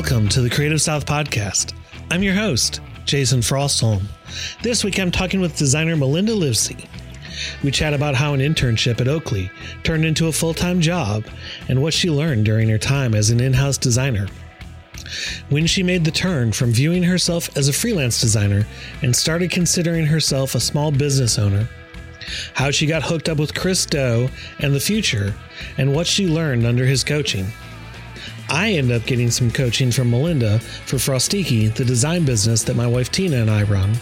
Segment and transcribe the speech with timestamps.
[0.00, 1.74] Welcome to the Creative South Podcast.
[2.10, 4.02] I'm your host, Jason Frostholm.
[4.62, 6.88] This week I'm talking with designer Melinda Livsey.
[7.62, 9.50] We chat about how an internship at Oakley
[9.82, 11.26] turned into a full time job
[11.68, 14.26] and what she learned during her time as an in house designer.
[15.50, 18.66] When she made the turn from viewing herself as a freelance designer
[19.02, 21.68] and started considering herself a small business owner,
[22.54, 24.30] how she got hooked up with Chris Do
[24.60, 25.34] and the Futur,
[25.76, 27.48] and what she learned under his coaching.
[28.50, 32.86] I end up getting some coaching from Melinda for Frostiki, the design business that my
[32.86, 33.94] wife Tina and I run,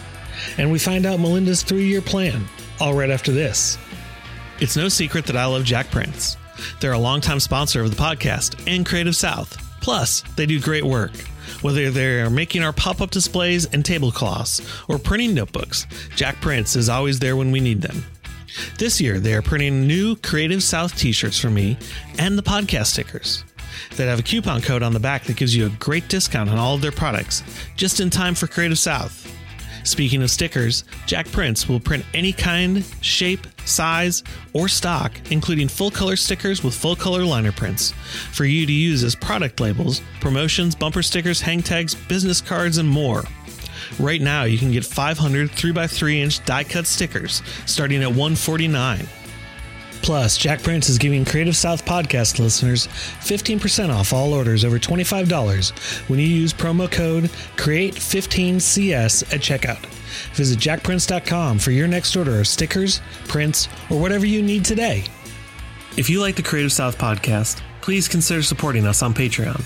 [0.56, 2.46] and we find out Melinda's three year plan,
[2.80, 3.76] all right after this.
[4.58, 6.36] It's no secret that I love Jakprints.
[6.80, 9.56] They're a longtime sponsor of the podcast and Creative South.
[9.82, 11.14] Plus, they do great work.
[11.60, 15.86] Whether they're making our pop up displays and tablecloths or printing notebooks,
[16.16, 18.04] Jakprints is always there when we need them.
[18.78, 21.76] This year, they are printing new Creative South t shirts for me
[22.18, 23.44] and the podcast stickers
[23.96, 26.58] that have a coupon code on the back that gives you a great discount on
[26.58, 27.42] all of their products
[27.76, 29.34] just in time for Creative South.
[29.84, 36.16] Speaking of stickers, Jakprints will print any kind, shape, size, or stock, including full color
[36.16, 37.92] stickers with full color liner prints,
[38.32, 42.88] for you to use as product labels, promotions, bumper stickers, hang tags, business cards, and
[42.88, 43.24] more.
[43.98, 49.06] Right now, you can get 500 3x3 inch die cut stickers starting at 149
[50.02, 56.18] Plus, Jakprints is giving Creative South podcast listeners 15% off all orders over $25 when
[56.18, 57.24] you use promo code
[57.56, 59.84] CREATE15CS at checkout.
[60.34, 65.04] Visit jakprints.com for your next order of stickers, prints, or whatever you need today.
[65.96, 69.62] If you like the Creative South podcast, please consider supporting us on Patreon.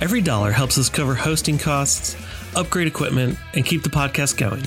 [0.00, 2.16] Every dollar helps us cover hosting costs,
[2.56, 4.64] upgrade equipment, and keep the podcast going.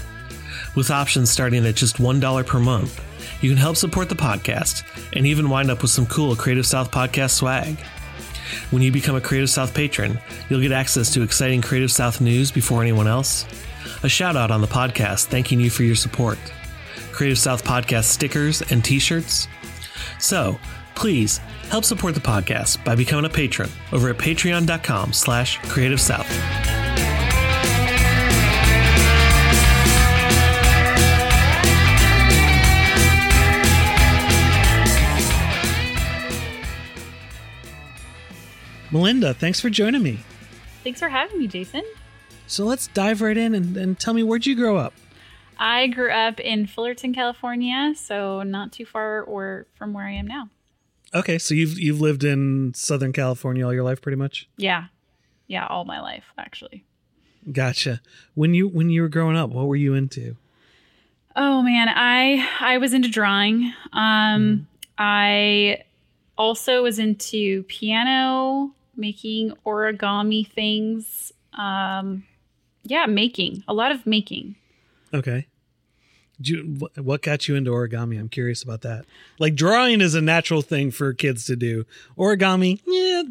[0.76, 3.00] With options starting at just $1 per month,
[3.44, 6.92] you can help support the podcast and even wind up with some cool Creative South
[6.92, 7.78] podcast swag.
[8.72, 10.18] When you become a Creative South patron,
[10.50, 13.46] you'll get access to exciting Creative South news before anyone else,
[14.02, 16.38] a shout out on the podcast thanking you for your support,
[17.12, 19.48] Creative South podcast stickers and t-shirts.
[20.20, 20.58] So,
[20.96, 21.40] please
[21.70, 26.73] help support the podcast by becoming a patron over at patreon.com slash creative south.
[38.94, 40.20] Melinda, thanks for joining me.
[40.84, 41.82] Thanks for having me, Jason.
[42.46, 44.94] So let's dive right in and, and tell me where'd you grow up?
[45.58, 50.28] I grew up in Fullerton, California, so not too far or from where I am
[50.28, 50.50] now.
[51.12, 54.48] Okay, so you've you've lived in Southern California all your life, pretty much.
[54.58, 54.86] Yeah,
[55.48, 56.86] yeah, all my life actually.
[57.52, 58.00] Gotcha.
[58.36, 60.36] When you when you were growing up, what were you into?
[61.36, 63.74] Oh man, I I was into drawing.
[63.92, 64.66] Um, mm.
[65.00, 65.84] I
[66.38, 71.32] also was into piano, making origami things.
[71.54, 72.26] Um,
[72.84, 74.56] yeah, making a lot of making.
[75.14, 75.48] Okay.
[76.40, 78.20] You, what got you into origami?
[78.20, 79.06] I'm curious about that.
[79.40, 81.86] Like drawing is a natural thing for kids to do.
[82.18, 83.24] Origami, yeah.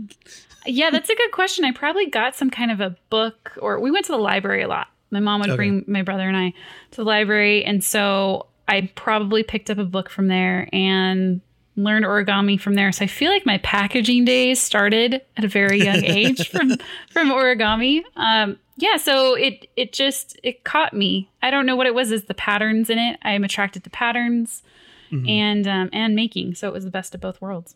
[0.65, 1.65] Yeah, that's a good question.
[1.65, 4.69] I probably got some kind of a book, or we went to the library a
[4.69, 4.89] lot.
[5.11, 5.57] My mom would okay.
[5.57, 6.55] bring my brother and I
[6.93, 11.41] to the library, and so I probably picked up a book from there and
[11.77, 12.93] learned origami from there.
[12.93, 16.77] So I feel like my packaging days started at a very young age from
[17.11, 18.03] from origami.
[18.17, 21.31] Um, yeah, so it it just it caught me.
[21.43, 22.11] I don't know what it was.
[22.11, 23.19] Is the patterns in it?
[23.23, 24.63] I am attracted to patterns
[25.11, 25.29] mm-hmm.
[25.29, 26.55] and um, and making.
[26.55, 27.75] So it was the best of both worlds.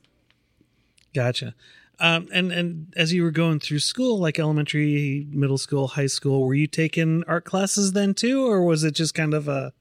[1.14, 1.54] Gotcha.
[1.98, 6.46] Um, and and as you were going through school, like elementary, middle school, high school,
[6.46, 9.72] were you taking art classes then too, or was it just kind of a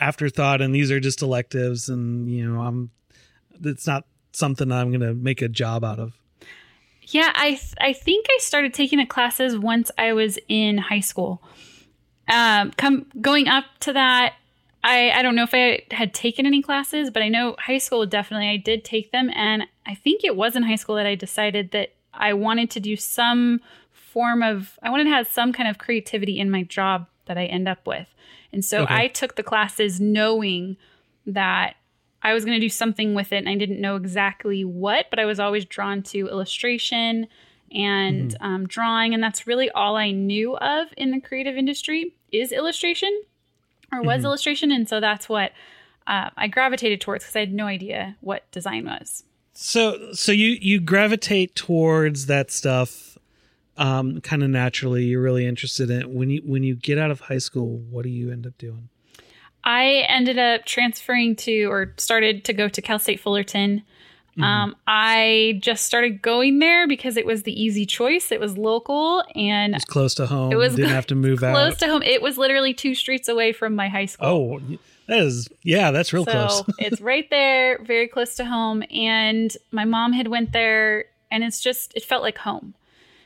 [0.00, 0.60] afterthought?
[0.60, 2.90] And these are just electives, and you know, I'm
[3.64, 6.18] it's not something I'm going to make a job out of.
[7.02, 11.00] Yeah, I th- I think I started taking the classes once I was in high
[11.00, 11.42] school.
[12.28, 14.34] Um, come going up to that,
[14.84, 18.04] I I don't know if I had taken any classes, but I know high school
[18.04, 21.14] definitely I did take them, and I think it was in high school that I
[21.14, 23.60] decided that I wanted to do some
[23.92, 27.46] form of I wanted to have some kind of creativity in my job that I
[27.46, 28.14] end up with,
[28.52, 28.94] and so okay.
[28.94, 30.76] I took the classes knowing
[31.26, 31.76] that
[32.22, 35.18] I was going to do something with it and I didn't know exactly what, but
[35.18, 37.28] I was always drawn to illustration
[37.70, 38.44] and mm-hmm.
[38.44, 39.14] um, drawing.
[39.14, 43.22] And that's really all I knew of in the creative industry is illustration
[43.92, 44.26] or was mm-hmm.
[44.26, 44.72] illustration.
[44.72, 45.52] And so that's what
[46.06, 49.24] uh, I gravitated towards because I had no idea what design was.
[49.52, 53.18] So, so you, you gravitate towards that stuff
[53.76, 55.04] um, kind of naturally.
[55.04, 56.10] You're really interested in it.
[56.10, 58.88] When you, when you get out of high school, what do you end up doing?
[59.64, 63.82] I ended up transferring to or started to go to Cal State Fullerton.
[64.32, 64.44] Mm-hmm.
[64.44, 68.30] Um, I just started going there because it was the easy choice.
[68.30, 70.52] It was local and it was close to home.
[70.52, 71.54] It was didn't have to move close out.
[71.54, 72.02] Close to home.
[72.02, 74.28] It was literally two streets away from my high school.
[74.28, 74.76] Oh,
[75.08, 76.62] that is yeah, that's real so close.
[76.78, 78.84] it's right there, very close to home.
[78.90, 82.74] And my mom had went there, and it's just it felt like home.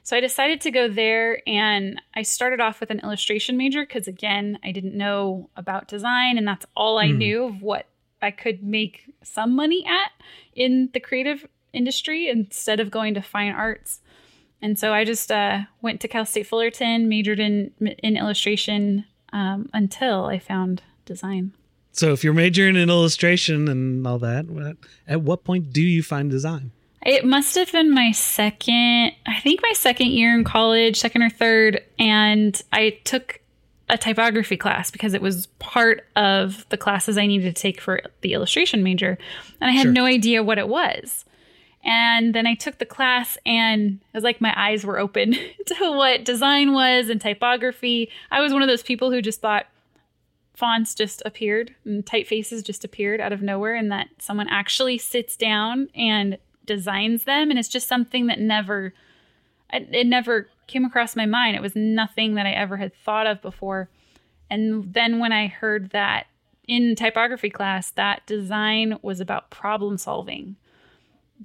[0.04, 4.08] So I decided to go there and I started off with an illustration major because,
[4.08, 7.18] again, I didn't know about design and that's all I mm.
[7.18, 7.86] knew of what
[8.20, 10.10] I could make some money at
[10.54, 14.00] in the creative industry instead of going to fine arts.
[14.60, 19.68] And so I just uh, went to Cal State Fullerton, majored in in illustration um,
[19.72, 21.52] until I found design.
[21.90, 24.46] So if you're majoring in illustration and all that,
[25.06, 26.70] at what point do you find design?
[27.04, 31.30] It must have been my second, I think my second year in college, second or
[31.30, 33.40] third, and I took
[33.88, 38.00] a typography class because it was part of the classes I needed to take for
[38.20, 39.18] the illustration major.
[39.60, 39.92] And I had sure.
[39.92, 41.24] no idea what it was.
[41.84, 45.32] And then I took the class and it was like my eyes were open
[45.66, 48.10] to what design was and typography.
[48.30, 49.66] I was one of those people who just thought
[50.54, 55.36] fonts just appeared and typefaces just appeared out of nowhere and that someone actually sits
[55.36, 58.94] down and designs them and it's just something that never
[59.72, 63.42] it never came across my mind it was nothing that i ever had thought of
[63.42, 63.88] before
[64.50, 66.26] and then when i heard that
[66.68, 70.56] in typography class that design was about problem solving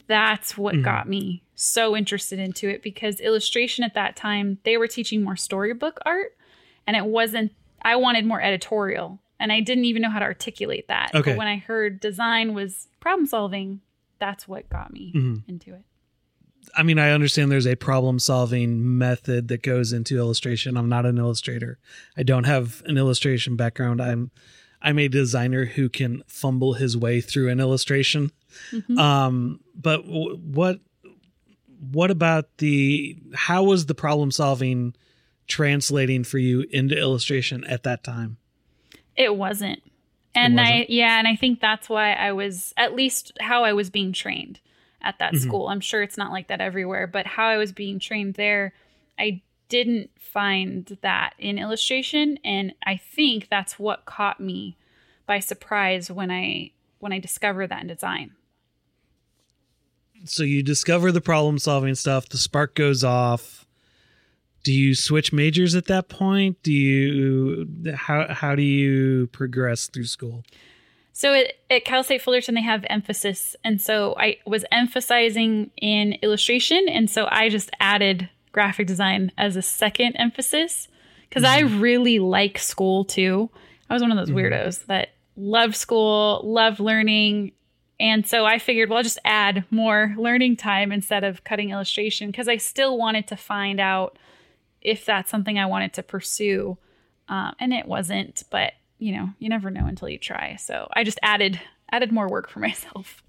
[0.08, 0.84] that's what mm-hmm.
[0.84, 5.36] got me so interested into it because illustration at that time they were teaching more
[5.36, 6.38] storybook art
[6.86, 10.88] and it wasn't i wanted more editorial and i didn't even know how to articulate
[10.88, 11.32] that okay.
[11.32, 13.82] but when i heard design was problem solving
[14.20, 15.50] that's what got me mm-hmm.
[15.50, 15.84] into it.
[16.76, 20.76] I mean, I understand there's a problem solving method that goes into illustration.
[20.76, 21.80] I'm not an illustrator.
[22.18, 24.02] I don't have an illustration background.
[24.02, 24.32] I'm
[24.82, 28.32] I'm a designer who can fumble his way through an illustration.
[28.72, 28.98] Mm-hmm.
[28.98, 30.80] Um, but w- what
[31.92, 34.96] what about the how was the problem solving
[35.48, 38.38] translating for you into illustration at that time?
[39.16, 39.82] It wasn't.
[40.38, 43.90] And I yeah, and I think that's why I was at least how I was
[43.90, 44.60] being trained
[45.02, 45.48] at that mm-hmm.
[45.48, 45.68] school.
[45.68, 48.74] I'm sure it's not like that everywhere, but how I was being trained there,
[49.20, 54.78] I didn't find that in illustration and I think that's what caught me
[55.26, 58.32] by surprise when I when I discovered that in design.
[60.24, 63.67] So you discover the problem solving stuff, the spark goes off
[64.64, 66.62] do you switch majors at that point?
[66.64, 70.44] Do you how how do you progress through school?
[71.14, 73.56] So at, at cal state fullerton they have emphasis.
[73.64, 76.88] And so i was emphasizing in illustration.
[76.90, 80.88] And so i just added graphic design as a second emphasis
[81.30, 81.66] because mm-hmm.
[81.66, 83.50] i really like school too.
[83.90, 84.54] I was one of those mm-hmm.
[84.54, 87.54] weirdos that loved school loved learning.
[88.00, 92.30] And so I figured, well, I'll just add more learning time instead of cutting illustration
[92.30, 94.18] because I still wanted to find out
[94.82, 96.78] if that's something I wanted to pursue.
[97.30, 100.56] Um, and it wasn't, but you know, you never know until you try.
[100.56, 101.60] So I just added
[101.92, 103.24] added more work for myself.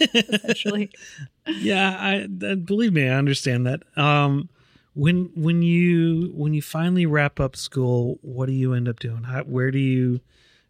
[0.00, 0.90] essentially.
[1.46, 3.82] yeah, I, I, believe me, I understand that.
[3.96, 4.48] Um,
[4.94, 9.24] when when you when you finally wrap up school, what do you end up doing?
[9.24, 10.20] How, where do you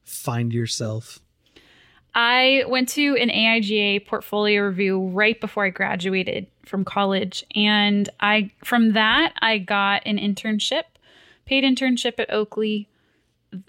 [0.02, 1.20] find yourself?
[2.16, 8.50] I went to an AIGA portfolio review right before I graduated from college and I
[8.64, 10.84] from that I got an internship,
[11.44, 12.88] paid internship at Oakley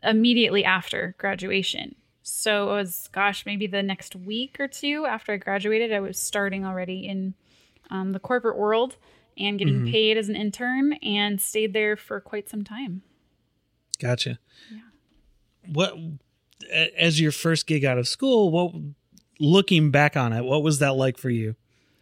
[0.01, 1.95] immediately after graduation.
[2.23, 6.17] So it was gosh, maybe the next week or two after I graduated, I was
[6.17, 7.33] starting already in
[7.89, 8.95] um, the corporate world
[9.37, 9.91] and getting mm-hmm.
[9.91, 13.01] paid as an intern and stayed there for quite some time.
[13.99, 14.39] Gotcha.
[14.71, 14.79] Yeah.
[15.73, 15.97] What
[16.97, 18.73] as your first gig out of school, what
[19.39, 21.55] looking back on it, what was that like for you?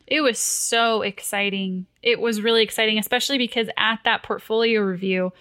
[0.08, 1.88] It was so exciting.
[2.04, 5.34] It was really exciting, especially because at that portfolio review,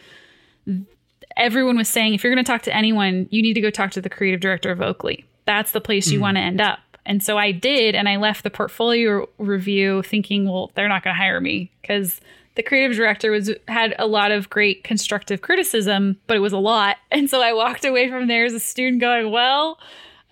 [1.37, 3.90] everyone was saying if you're going to talk to anyone, you need to go talk
[3.92, 5.26] to the creative director of Oakley.
[5.44, 6.23] That's the place you mm.
[6.23, 6.78] want to end up.
[7.06, 11.14] And so I did, and I left the portfolio review thinking, well, they're not going
[11.14, 12.23] to hire me because
[12.56, 16.58] the creative director was had a lot of great constructive criticism, but it was a
[16.58, 16.96] lot.
[17.11, 19.78] And so I walked away from there as a student going, well,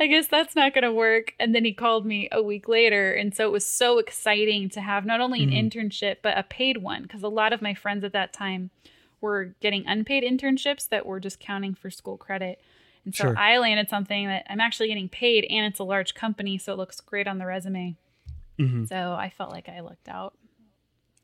[0.00, 1.32] I guess that's not going to work.
[1.38, 3.12] And then he called me a week later.
[3.12, 5.68] And so it was so exciting to have not only an mm-hmm.
[5.68, 7.02] internship, but a paid one.
[7.02, 8.70] Because a lot of my friends at that time
[9.20, 12.60] were getting unpaid internships that were just counting for school credit.
[13.04, 13.38] And so sure.
[13.38, 16.58] I landed something that I'm actually getting paid and it's a large company.
[16.58, 17.96] So it looks great on the resume.
[18.58, 18.86] Mm-hmm.
[18.86, 20.34] So I felt like I looked out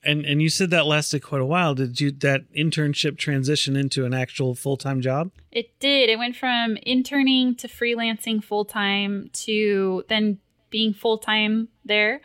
[0.04, 1.74] and and you said that lasted quite a while.
[1.74, 5.30] Did you that internship transition into an actual full time job?
[5.52, 6.08] It did.
[6.08, 10.38] It went from interning to freelancing full time to then
[10.70, 12.20] being full time there.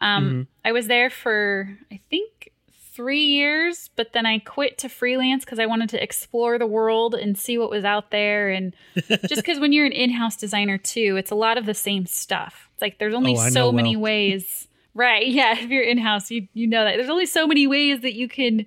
[0.00, 0.42] Um, Mm-hmm.
[0.64, 2.50] I was there for I think
[2.92, 7.14] three years, but then I quit to freelance because I wanted to explore the world
[7.14, 8.48] and see what was out there.
[8.50, 8.74] And
[9.08, 12.70] just because when you're an in-house designer too, it's a lot of the same stuff.
[12.72, 14.66] It's like there's only Oh, so know many ways.
[14.96, 15.26] Right.
[15.36, 15.58] Yeah.
[15.58, 18.64] If you're in-house, you you know that there's only so many ways that you can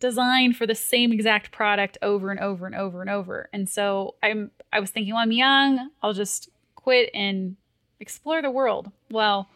[0.00, 3.48] design for the same exact product over and over and over and over.
[3.52, 7.56] And so I'm I was thinking, well, I'm young, I'll just quit and
[8.00, 8.90] explore the world.
[9.10, 9.48] Well,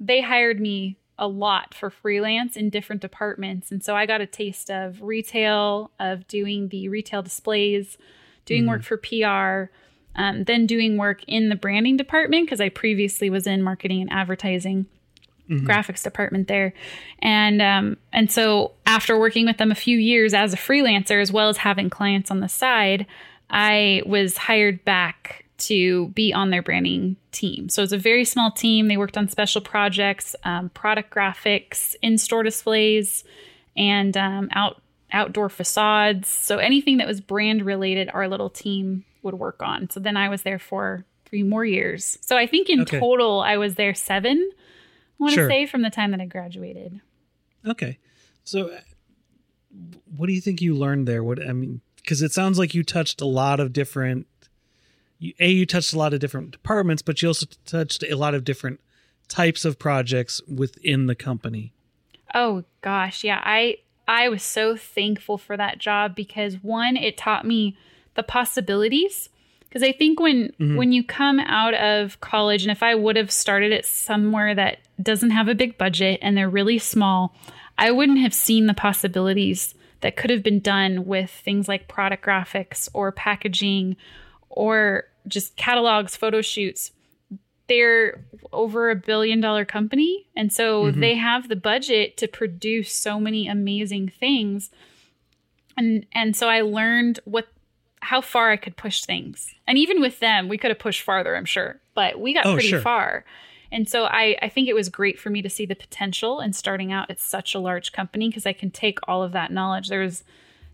[0.00, 3.70] they hired me a lot for freelance in different departments.
[3.70, 7.96] And so I got a taste of retail, of doing the retail displays,
[8.44, 9.72] doing work for PR,
[10.14, 14.12] um, then doing work in the branding department because I previously was in marketing and
[14.12, 14.86] advertising
[15.48, 16.72] graphics department there.
[17.20, 21.30] And um, and so after working with them a few years as a freelancer as
[21.30, 23.06] well as having clients on the side
[23.48, 27.68] i was hired back to be on their branding team.
[27.68, 28.88] So it's a very small team.
[28.88, 33.24] They worked on special projects um, product graphics in-store displays
[33.76, 36.28] and um, out outdoor facades.
[36.28, 39.88] So anything that was brand related our little team would work on.
[39.90, 42.18] So then i was there for three more years.
[42.20, 42.98] So i think in Okay.
[42.98, 44.50] total i was there seven
[45.18, 45.48] I want to Sure.
[45.48, 47.00] say from the time that I graduated.
[47.66, 47.98] Okay.
[48.44, 48.80] So, uh,
[50.16, 51.24] what do you think you learned there?
[51.24, 54.26] What I mean, because it sounds like you touched a lot of different.
[55.18, 58.34] You, a, you touched a lot of different departments, but you also touched a lot
[58.34, 58.80] of different
[59.28, 61.72] types of projects within the company.
[62.34, 63.40] Oh gosh, yeah.
[63.42, 67.76] I I was so thankful for that job because one, it taught me
[68.14, 69.28] the possibilities.
[69.76, 70.76] Because I think when mm-hmm.
[70.76, 74.78] when you come out of college, and if I would have started it somewhere that
[75.02, 77.36] doesn't have a big budget and they're really small,
[77.76, 82.24] I wouldn't have seen the possibilities that could have been done with things like product
[82.24, 83.96] graphics or packaging
[84.48, 86.92] or just catalogs, photo shoots.
[87.66, 90.26] They're over a billion dollar company.
[90.34, 91.00] And so mm-hmm.
[91.00, 94.70] they have the budget to produce so many amazing things.
[95.76, 97.48] And and so I learned what
[98.06, 99.54] how far I could push things.
[99.66, 101.80] And even with them, we could have pushed farther, I'm sure.
[101.94, 102.80] But we got Oh, pretty sure.
[102.80, 103.24] far.
[103.72, 106.52] And so I, I think it was great for me to see the potential in
[106.52, 109.88] starting out at such a large company because I can take all of that knowledge.
[109.88, 110.22] There was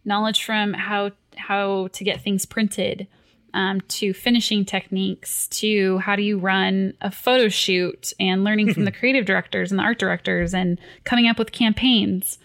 [0.05, 3.07] knowledge from how how to get things printed,
[3.55, 8.85] um, to finishing techniques, to how do you run a photo shoot, and learning from
[8.89, 12.39] the creative directors and the art directors, and coming up with campaigns.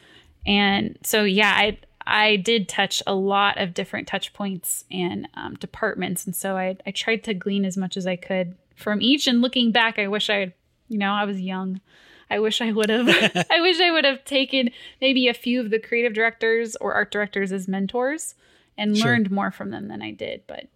[0.45, 1.77] And so, yeah, I
[2.09, 6.77] I did touch a lot of different touch points and um, departments, and so I
[6.85, 9.27] I tried to glean as much as I could from each.
[9.27, 10.53] And looking back, I wish I, had,
[10.87, 11.81] you know, I was young.
[12.29, 13.07] I wish I would have.
[13.51, 14.69] I wish I would have taken
[15.01, 18.35] maybe a few of the creative directors or art directors as mentors
[18.77, 19.07] and Sure.
[19.07, 20.43] learned more from them than I did.
[20.47, 20.67] But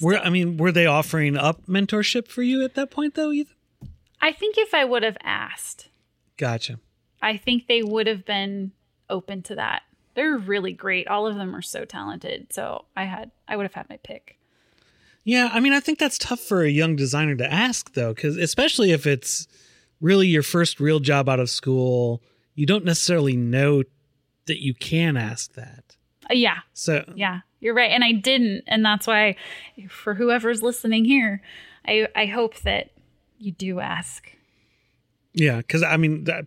[0.00, 3.32] Were I mean, were they offering up mentorship for you at that point though?
[3.32, 3.52] Either?
[4.20, 5.88] I think if I would have asked,
[6.36, 6.78] Gotcha.
[7.22, 8.72] I think they would have been
[9.08, 9.82] open to that.
[10.18, 11.06] They're really great.
[11.06, 12.52] All of them are so talented.
[12.52, 14.36] So I had, I would have had my pick.
[15.22, 18.36] Yeah, I mean, I think that's tough for a young designer to ask though, because
[18.36, 19.46] especially if it's
[20.00, 22.20] really your first real job out of school,
[22.56, 23.84] you don't necessarily know
[24.46, 25.96] that you can ask that.
[26.28, 27.92] Uh, yeah, So yeah, you're right.
[27.92, 29.36] And I didn't, and that's why,
[29.88, 31.42] for whoever's listening here,
[31.86, 32.90] I I hope that
[33.38, 34.32] you do ask.
[35.32, 36.46] yeah, because I mean, that,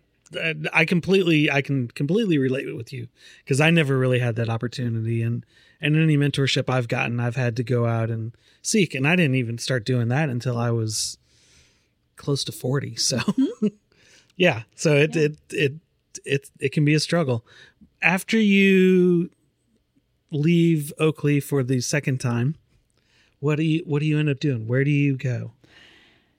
[0.72, 3.08] I completely, I can completely relate with you
[3.44, 5.44] because I never really had that opportunity, and
[5.80, 9.34] and any mentorship I've gotten, I've had to go out and seek, and I didn't
[9.34, 11.18] even start doing that until I was
[12.16, 12.96] close to forty.
[12.96, 13.18] So,
[14.36, 15.72] yeah, so it it it
[16.24, 17.44] it it can be a struggle.
[18.00, 19.30] After you
[20.30, 22.56] leave Oakley for the second time,
[23.40, 24.66] what do you what do you end up doing?
[24.66, 25.52] Where do you go?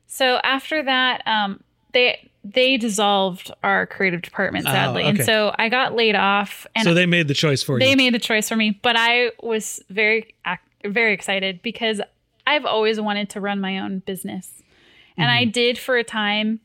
[0.08, 5.10] So after that, um, they they dissolved our creative department Oh, sadly, okay.
[5.10, 6.68] and so I got laid off.
[6.76, 7.92] And so they made the choice for they you.
[7.92, 10.36] They made the choice for me, but I was very
[10.86, 12.02] very excited because
[12.46, 14.62] I've always wanted to run my own business,
[15.16, 16.60] and I did for a time,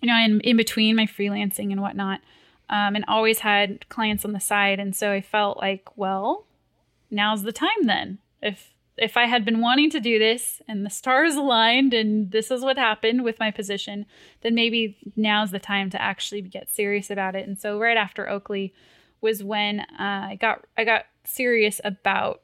[0.00, 2.20] you know, in in between my freelancing and whatnot,
[2.70, 6.44] um, and always had clients on the side, and so I felt like, well,
[7.10, 8.18] now's the time then.
[8.40, 12.50] If if I had been wanting to do this and the stars aligned and this
[12.50, 14.06] is what happened with my position,
[14.42, 17.46] then maybe now's the time to actually get serious about it.
[17.46, 18.74] And so right after Oakley
[19.20, 19.84] was when uh,
[20.30, 22.42] I got I got serious about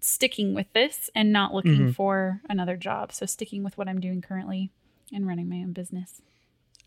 [0.00, 3.12] sticking with this and not looking for another job.
[3.12, 4.70] So sticking with what I'm doing currently
[5.12, 6.20] and running my own business.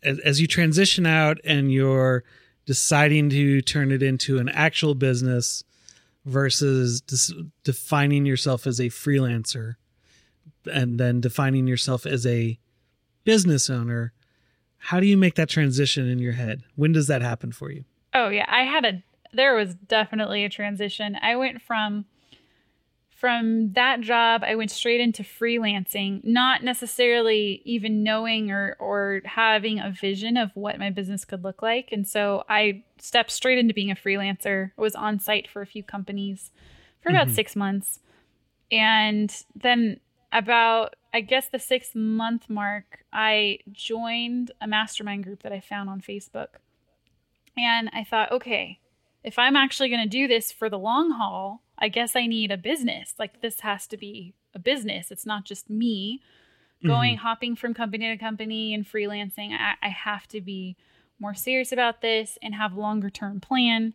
[0.05, 2.23] as, as you transition out and you're
[2.65, 5.63] deciding to turn it into an actual business
[6.25, 7.01] versus
[7.63, 9.75] defining yourself as a freelancer
[10.71, 12.59] and then defining yourself as a
[13.23, 14.13] business owner,
[14.77, 16.63] how do you make that transition in your head?
[16.75, 17.85] When does that happen for you?
[18.13, 19.03] Oh yeah, I had a
[19.33, 21.17] there was definitely a transition.
[21.21, 22.05] I went from
[23.25, 29.79] from that job I went straight into freelancing, not necessarily even knowing or or having
[29.79, 31.89] a vision of what my business could look like.
[31.91, 34.69] And so I stepped straight into being a freelancer.
[34.77, 36.51] I was on site for a few companies
[37.01, 37.31] for about Mhm.
[37.31, 37.99] 6 months.
[38.71, 39.99] And then
[40.31, 45.89] about I guess the 6 month mark, I joined a mastermind group that I found
[45.89, 46.59] on Facebook.
[47.57, 48.81] And I thought, okay,
[49.23, 52.51] if I'm actually going to do this for the long haul, I guess I need
[52.51, 53.13] a business.
[53.19, 55.11] Like this has to be a business.
[55.11, 56.21] It's not just me
[56.85, 59.51] going hopping from company to company and freelancing.
[59.51, 60.77] I, I have to be
[61.19, 63.93] more serious about this and have a longer term plan.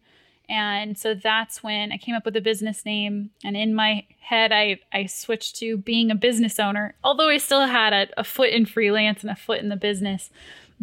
[0.49, 3.31] And so that's when I came up with a business name.
[3.45, 7.67] And in my head, I, I switched to being a business owner, although I still
[7.67, 10.31] had a, a foot in freelance and a foot in the business.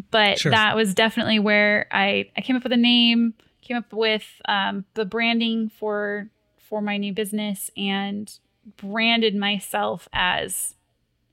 [0.09, 0.51] But Sure.
[0.51, 4.85] that was definitely where I, I came up with a name, came up with um,
[4.93, 6.29] the branding for
[6.69, 8.37] for my new business, and
[8.77, 10.75] branded myself as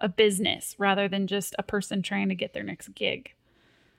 [0.00, 3.26] a business rather than just a person trying to get their next gig.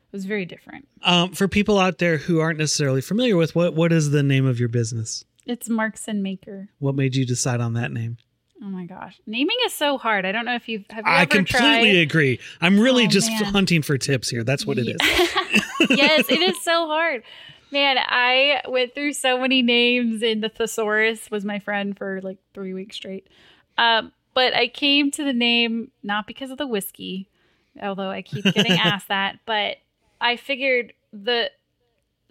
[0.08, 0.88] It was very different.
[1.04, 4.46] Um, for people out there who aren't necessarily familiar with what what is the name
[4.46, 5.26] of your business?
[5.46, 6.70] It's Marks and Maker.
[6.80, 8.18] What made you decide on that name?
[8.64, 10.26] Oh my gosh, naming is so hard.
[10.26, 11.98] I don't know if you've have you I completely tried.
[11.98, 12.40] agree.
[12.62, 13.44] I'm really Oh, just man.
[13.46, 14.44] hunting for tips here.
[14.46, 14.96] That's what it is.
[15.90, 17.24] yes, it is so hard.
[17.76, 22.38] Man, I went through so many names, and the thesaurus was my friend for like
[22.54, 23.28] three weeks straight.
[23.78, 27.28] Um, but I came to the name not because of the whiskey,
[27.84, 29.40] although I keep getting asked that.
[29.46, 29.76] But
[30.22, 31.52] I figured the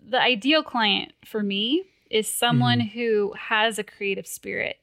[0.02, 4.78] the ideal client for me is someone who has a creative spirit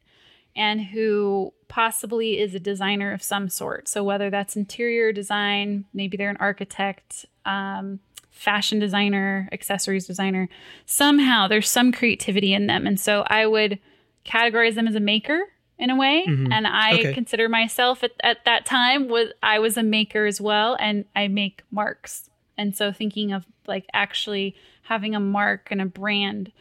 [0.56, 3.88] and who possibly is a designer of some sort.
[3.88, 8.00] So whether that's interior design, maybe they're an architect, um,
[8.32, 10.50] fashion designer, accessories designer.
[10.86, 13.78] Somehow there's some creativity in them, and so I would
[14.26, 15.41] categorize them as a maker
[15.78, 16.26] in a way.
[16.28, 16.52] Mhm.
[16.52, 17.13] And I Okay.
[17.13, 21.28] consider myself at, at that time was I was a maker as well, and I
[21.28, 22.30] make marks.
[22.58, 26.52] And so thinking of like actually having a mark and a brand.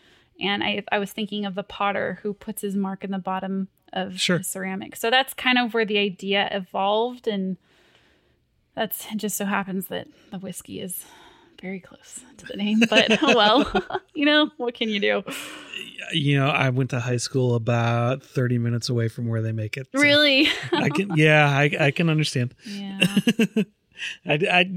[0.41, 3.69] And I, I was thinking of the potter who puts his mark in the bottom
[3.93, 4.43] of Sure.
[4.43, 4.97] ceramic.
[4.97, 7.27] So that's kind of where the idea evolved.
[7.29, 7.57] And
[8.75, 11.05] that's it just so happens that the whiskey is
[11.61, 12.81] very close to the name.
[12.89, 15.23] But oh well, you know, what can you do?
[16.13, 19.77] You know, I went to high school about 30 minutes away from where they make
[19.77, 19.87] it.
[19.95, 20.49] so Really?
[20.73, 22.55] I can, yeah, I, I can understand.
[22.67, 23.01] yeah.
[24.27, 24.71] I, I,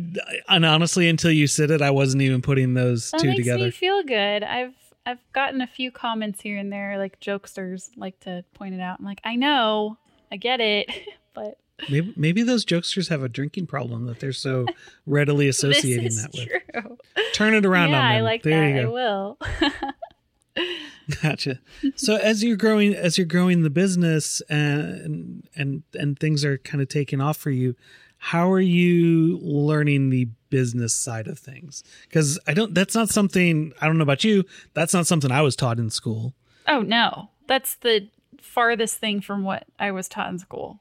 [0.50, 3.66] and honestly, until you said it, I wasn't even putting those That two makes together.
[3.66, 4.44] me feel good.
[4.44, 4.74] I've
[5.06, 9.00] I've gotten a few comments here and there, like jokesters like to point it out.
[9.00, 9.98] I'm like, I know,
[10.32, 10.90] I get it,
[11.34, 11.58] but
[11.90, 14.66] Maybe, maybe those jokesters have a drinking problem that they're so
[15.06, 16.48] readily associating that with.
[16.48, 16.98] true.
[17.34, 18.18] Turn it around yeah, on them.
[18.18, 18.82] I like there that.
[18.82, 19.38] you I will.
[21.22, 21.60] Gotcha.
[21.96, 26.82] So as you're growing, as you're growing the business and and and things are kind
[26.82, 27.76] of taking off for you,
[28.18, 31.84] how are you learning the business side of things?
[32.04, 32.74] Because I don't.
[32.74, 34.46] That's not something I don't know about you.
[34.74, 36.34] That's not something I was taught in school.
[36.68, 38.08] oh no, that's the
[38.40, 40.80] farthest thing from what I was taught in school.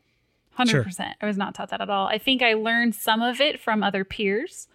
[0.55, 0.83] Hundred Sure.
[0.85, 1.17] percent.
[1.21, 2.07] I was not taught that at all.
[2.09, 4.69] I think I learned some of it from other peers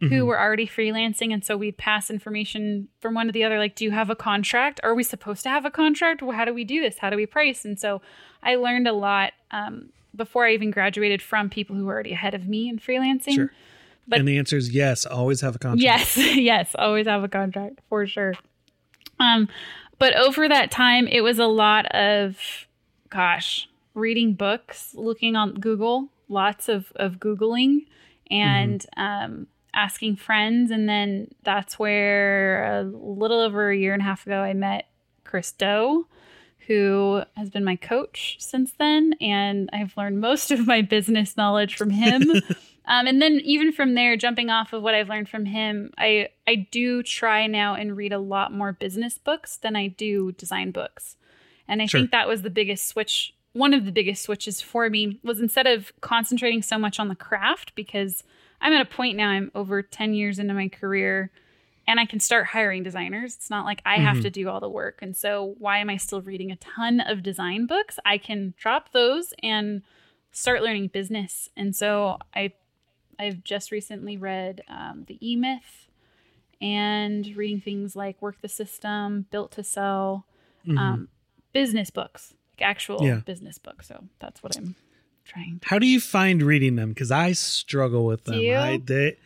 [0.00, 0.26] who Mhm.
[0.26, 3.58] were already freelancing, and so we'd pass information from one to the other.
[3.58, 4.80] Like, do you have a contract?
[4.82, 6.20] Are we supposed to have a contract?
[6.20, 6.98] Well, how do we do this?
[6.98, 7.64] How do we price?
[7.64, 8.02] And so
[8.42, 12.34] I learned a lot um, before I even graduated from people who were already ahead
[12.34, 13.34] of me in freelancing.
[13.34, 13.52] Sure.
[14.06, 15.06] But- and the answer is yes.
[15.06, 15.80] Always have a contract.
[15.82, 18.34] Yes, yes, always have a contract for sure.
[19.18, 19.48] Um,
[19.98, 22.66] but over that time, it was a lot of,
[23.08, 27.86] gosh, reading books, looking on Google, lots of of googling,
[28.30, 34.04] and um, asking friends, and then that's where a little over a year and a
[34.04, 34.88] half ago, I met
[35.24, 36.06] Chris Do.
[36.66, 41.76] Who has been my coach since then, and I've learned most of my business knowledge
[41.76, 42.24] from him.
[42.86, 46.28] Um, and then even from there, jumping off of what I've learned from him, I
[46.46, 50.70] I do try now and read a lot more business books than I do design
[50.70, 51.16] books.
[51.66, 52.00] And I Sure.
[52.00, 53.32] think that was the biggest switch.
[53.54, 57.14] One of the biggest switches for me was instead of concentrating so much on the
[57.14, 58.22] craft, because
[58.60, 61.30] I'm at a point now, I'm over 10 years into my career
[61.86, 63.34] and I can start hiring designers.
[63.36, 64.22] It's not like I have Mhm.
[64.22, 65.00] to do all the work.
[65.02, 67.98] And so, why am I still reading a ton of design books?
[68.04, 69.82] I can drop those and
[70.32, 71.48] start learning business.
[71.56, 72.52] And so, I
[73.16, 75.88] I've just recently read um, the E Myth
[76.60, 80.26] and reading things like Work the System, Built to Sell,
[80.66, 80.78] Mhm.
[80.78, 81.08] um,
[81.52, 83.16] business books, like actual Yeah.
[83.24, 83.82] business book.
[83.82, 84.74] So that's what I'm
[85.24, 85.68] trying to.
[85.68, 86.90] How do you find reading them?
[86.90, 88.40] Because I struggle with them.
[88.40, 89.16] I, they,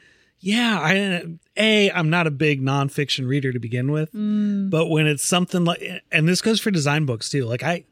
[0.40, 1.24] yeah, I
[1.56, 5.64] a I'm not a big nonfiction reader to begin with, Mm, but when it's something
[5.64, 7.44] like, and this goes for design books too.
[7.44, 7.84] Like I,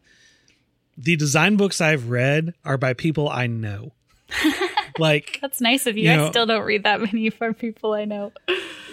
[0.97, 3.93] the design books I've read are by people I know.
[4.99, 6.11] like that's nice of you.
[6.11, 8.33] You I still don't read that many from people I know.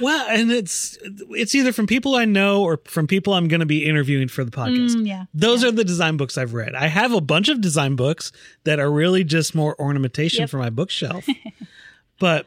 [0.02, 0.98] well, and it's
[1.32, 4.44] it's either from people I know or from people I'm going to be interviewing for
[4.44, 4.96] the podcast.
[4.96, 5.26] Mm, yeah.
[5.34, 6.76] Those are the design books I've read.
[6.76, 8.32] I have a bunch of design books
[8.64, 10.50] that are really just more ornamentation Yep.
[10.50, 11.26] for my bookshelf.
[12.20, 12.46] but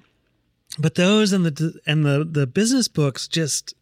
[0.79, 3.75] but those and the and the the business books just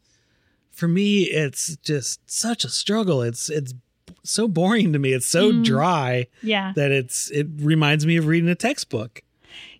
[0.70, 3.22] for me it's just such a struggle.
[3.22, 3.74] It's it's
[4.22, 5.12] so boring to me.
[5.12, 5.64] It's so Mm.
[5.64, 6.72] dry Yeah.
[6.76, 9.22] that it's it reminds me of reading a textbook.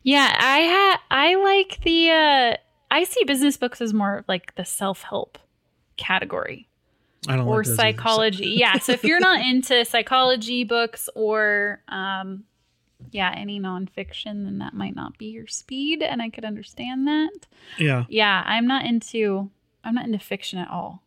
[0.05, 2.57] Yeah, I ha- I like the uh
[2.91, 5.39] I see business books as more of like the self-help
[5.97, 6.69] category
[7.27, 7.83] I don't or like those either.
[7.97, 8.47] psychology.
[8.51, 12.45] yeah, so if you're not into psychology books or um
[13.11, 17.47] yeah, any nonfiction, then that might not be your speed and I could understand that.
[17.79, 18.05] yeah.
[18.09, 19.51] Yeah, I'm not into
[19.83, 21.03] I'm not into fiction at all.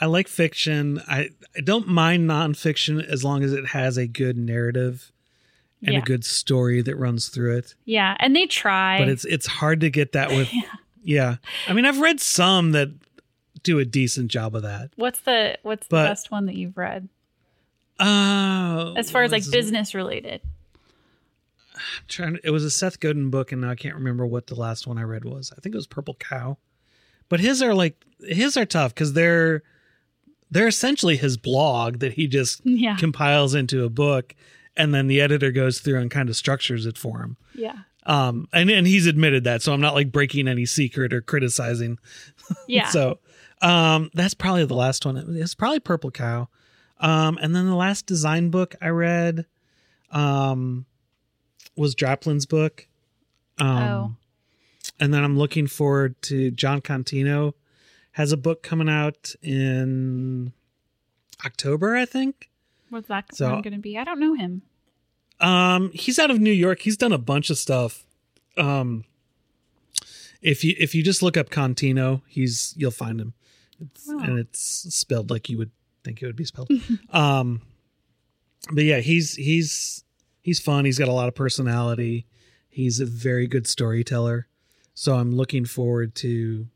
[0.00, 1.02] I like fiction.
[1.08, 5.10] I, I don't mind nonfiction as long as it has a good narrative
[5.82, 6.00] and Yeah.
[6.00, 7.74] a good story that runs through it.
[7.84, 8.98] Yeah, and they try.
[8.98, 10.62] But it's it's hard to get that with Yeah.
[11.02, 11.36] yeah.
[11.68, 12.90] I mean, I've read some that
[13.62, 14.90] do a decent job of that.
[14.96, 17.08] what's the what's But- the best one that you've read
[17.98, 20.40] Uh as far as like business related?
[21.74, 24.46] I'm trying to- it was a Seth Godin book and now I can't remember what
[24.48, 25.52] the last one I read was.
[25.56, 26.56] I think it was Purple Cow.
[27.28, 29.62] But his are like his are tough cuz they're
[30.50, 32.96] they're essentially his blog that he just Yeah.
[32.96, 34.34] compiles into a book
[34.78, 37.36] and then the editor goes through and kind of structures it for him.
[37.54, 37.80] Yeah.
[38.06, 41.98] Um and and he's admitted that so I'm not like breaking any secret or criticizing.
[42.66, 42.88] Yeah.
[42.88, 43.18] So
[43.60, 45.16] um that's probably the last one.
[45.36, 46.48] It's probably Purple Cow.
[47.00, 49.44] Um and then the last design book I read
[50.10, 50.86] um
[51.76, 52.86] was Draplin's book.
[53.58, 54.14] Um Oh.
[55.00, 57.52] and then I'm looking forward to Jon Contino
[58.12, 60.52] has a book coming out in
[61.44, 62.48] October, I think.
[62.90, 63.96] What's that So- going to be?
[63.98, 64.62] I don't know him.
[65.40, 66.80] Um, he's out of New York.
[66.80, 68.04] He's done a bunch of stuff.
[68.56, 69.04] Um,
[70.42, 73.34] if you if you just look up Contino, he's you'll find him,
[73.80, 74.18] it's, Oh.
[74.20, 74.60] and it's
[74.94, 75.70] spelled like you would
[76.04, 76.70] think it would be spelled.
[77.10, 77.62] um,
[78.72, 80.04] but yeah, he's he's
[80.42, 80.84] he's fun.
[80.84, 82.26] He's got a lot of personality.
[82.68, 84.46] He's a very good storyteller.
[84.94, 86.66] So I'm looking forward to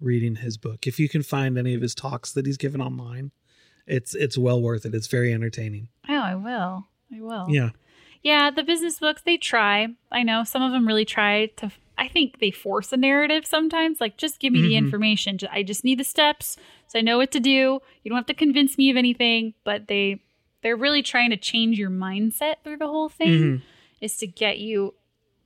[0.00, 0.86] reading his book.
[0.86, 3.32] If you can find any of his talks that he's given online,
[3.86, 4.94] it's it's well worth it.
[4.94, 5.88] It's very entertaining.
[6.08, 6.86] Oh, I will.
[7.14, 7.46] I will.
[7.50, 7.70] Yeah.
[8.22, 9.88] Yeah, the business books, they try.
[10.12, 14.00] I know some of them really try to, I think they force a narrative sometimes.
[14.00, 14.78] Like, just give me the Mhm.
[14.78, 15.38] information.
[15.50, 17.80] I just need the steps so I know what to do.
[18.02, 20.20] You don't have to convince me of anything, but they,
[20.62, 23.62] they're really trying to change your mindset through the whole thing Mhm.
[24.02, 24.94] is to get you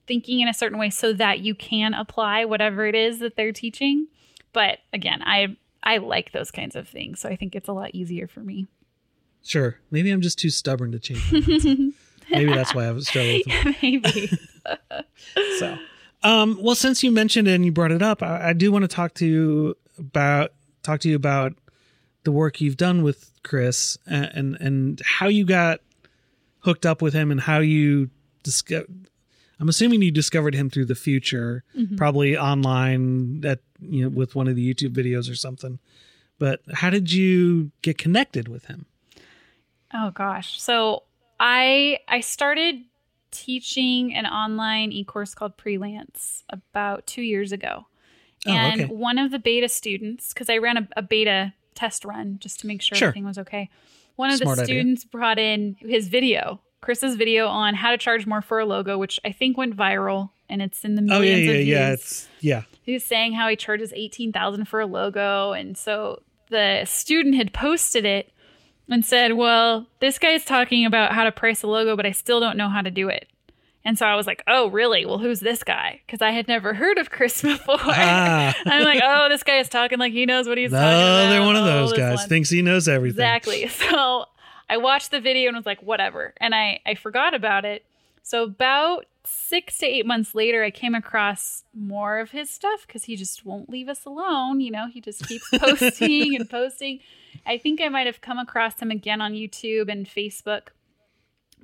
[0.06, 3.52] thinking in a certain way so that you can apply whatever it is that they're
[3.52, 4.08] teaching.
[4.52, 7.20] But again, I, I like those kinds of things.
[7.20, 8.66] So I think it's a lot easier for me.
[9.44, 9.76] Sure.
[9.90, 11.30] Maybe I'm just too stubborn to change.
[12.30, 13.42] Maybe that's why I was struggling.
[13.82, 14.30] Maybe.
[15.58, 15.76] So,
[16.22, 18.82] um, well, since you mentioned it and you brought it up, I, I do want
[18.82, 20.52] to talk to you about
[20.82, 21.52] talk to you about
[22.24, 25.80] the work you've done with Chris and and, and how you got
[26.60, 28.08] hooked up with him and how you
[28.42, 28.88] discovered.
[29.60, 31.96] I'm assuming you discovered him through the Futur, Mhm.
[31.98, 35.78] probably online at you know with one of the YouTube videos or something.
[36.38, 38.86] But how did you get connected with him?
[39.94, 40.60] Oh gosh.
[40.60, 41.04] So
[41.38, 42.82] I I started
[43.30, 47.86] teaching an online e-course called Prelance about 2 years ago.
[48.46, 48.92] Oh, And okay.
[48.94, 52.66] one of the beta students cuz I ran a, a beta test run just to
[52.66, 53.08] make sure Sure.
[53.08, 53.70] everything was okay.
[54.16, 54.74] One of Smart the idea.
[54.76, 58.96] students brought in his video, Chris's video on how to charge more for a logo,
[58.98, 61.86] which I think went viral and it's in the Oh millions yeah, yeah, of yeah.
[61.88, 62.62] views It's yeah.
[62.82, 67.52] he was saying how he charges 18,000 for a logo and so the student had
[67.52, 68.30] posted it
[68.88, 72.40] and said, "Well, this guy's talking about how to price a logo, but I still
[72.40, 73.28] don't know how to do it."
[73.86, 75.04] And so I was like, "Oh, really?
[75.04, 77.76] Well, who's this guy?" Cuz I had never heard of Chris before.
[77.80, 78.54] Ah.
[78.66, 81.30] I'm like, "Oh, this guy is talking like he knows what he's talking No, about."
[81.30, 82.18] they're one of Oh, those this guys.
[82.18, 82.28] one.
[82.28, 83.20] Thinks he knows everything.
[83.20, 83.66] Exactly.
[83.90, 84.26] So
[84.70, 86.32] I watched the video and was like, whatever.
[86.38, 87.84] And I, I forgot about it.
[88.22, 93.04] So about six to eight months later, I came across more of his stuff because
[93.04, 94.62] he just won't leave us alone.
[94.62, 97.00] You know, he just keeps posting and posting.
[97.46, 100.68] I think I might have come across him again on YouTube and Facebook.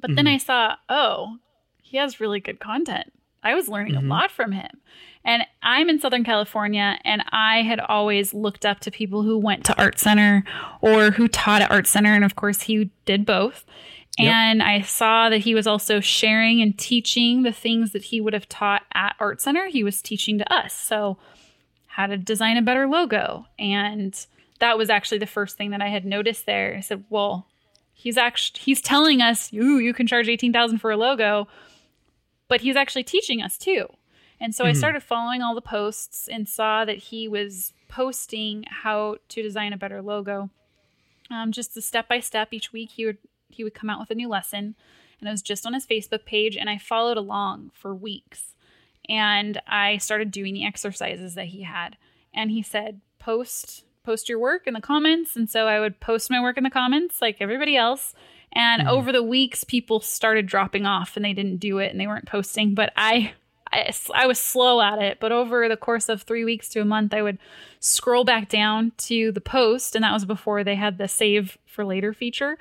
[0.01, 0.35] But then Mhm.
[0.35, 1.38] I saw, oh,
[1.83, 3.12] he has really good content.
[3.43, 4.05] I was learning Mhm.
[4.05, 4.81] a lot from him.
[5.25, 9.64] And I'm in Southern California, and I had always looked up to people who went
[9.66, 10.45] to Art Center
[10.81, 12.14] or who taught at Art Center.
[12.14, 13.64] And of course, he did both.
[14.19, 14.33] Yep.
[14.33, 18.33] And I saw that he was also sharing and teaching the things that he would
[18.33, 19.66] have taught at Art Center.
[19.69, 20.73] He was teaching to us.
[20.75, 21.19] So,
[21.87, 23.47] how to design a better logo.
[23.59, 24.14] And
[24.61, 26.75] that was actually the first thing that I had noticed there.
[26.77, 27.46] I said, well,
[27.92, 31.49] he's actually he's telling us you you can charge 18,000 for a logo,
[32.49, 33.87] but he's actually teaching us too.
[34.40, 34.77] And so I Mhm.
[34.77, 39.77] started following all the posts and saw that he was posting how to design a
[39.77, 40.49] better logo.
[41.31, 43.18] Um, just the step by step each week he would
[43.51, 44.77] he would come out with a new lesson
[45.18, 48.55] and it was just on his Facebook page and I followed along for weeks.
[49.09, 51.96] And I started doing the exercises that he had.
[52.33, 56.31] And he said, "Post post your work in the comments." And so I would post
[56.31, 58.14] my work in the comments like everybody else.
[58.53, 58.88] And Mhm.
[58.90, 62.27] over the weeks people started dropping off and they didn't do it and they weren't
[62.27, 63.33] posting, but I
[63.73, 66.85] I, I was slow at it, but over the course of three weeks to a
[66.85, 67.38] month, I would
[67.79, 71.85] scroll back down to the post, and that was before they had the save for
[71.85, 72.59] later feature.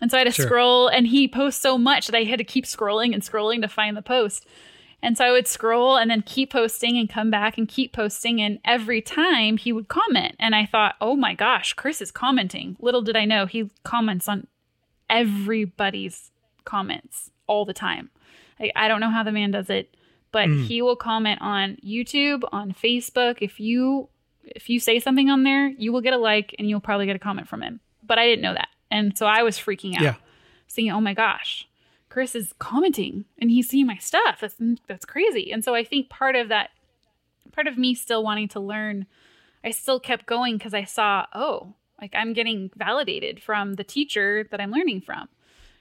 [0.00, 0.46] And so I had to Sure.
[0.46, 3.66] scroll, and he posts so much that I had to keep scrolling and scrolling to
[3.66, 4.46] find the post.
[5.04, 8.40] And so I would scroll and then keep posting and come back and keep posting.
[8.40, 10.36] And every time he would comment.
[10.38, 12.76] And I thought, oh my gosh, Chris is commenting.
[12.78, 14.46] Little did I know he comments on
[15.10, 16.30] everybody's
[16.64, 18.10] comments all the time.
[18.60, 19.94] Like, I don't know how the man does it,
[20.30, 20.64] but Mm.
[20.66, 23.38] he will comment on YouTube, on Facebook.
[23.40, 24.08] If you
[24.44, 27.14] if you say something on there, you will get a like and you'll probably get
[27.14, 27.78] a comment from him.
[28.02, 28.68] But I didn't know that.
[28.90, 30.02] And so I was freaking out.
[30.02, 30.14] Yeah.
[30.68, 31.68] Thinking, oh my gosh,
[32.12, 34.40] Chris is commenting and he's seeing my stuff.
[34.42, 35.50] That's that's crazy.
[35.50, 36.68] And so I think part of that
[37.52, 39.06] part of me still wanting to learn,
[39.64, 44.46] I still kept going because I saw, oh, like I'm getting validated from the teacher
[44.50, 45.30] that I'm learning from.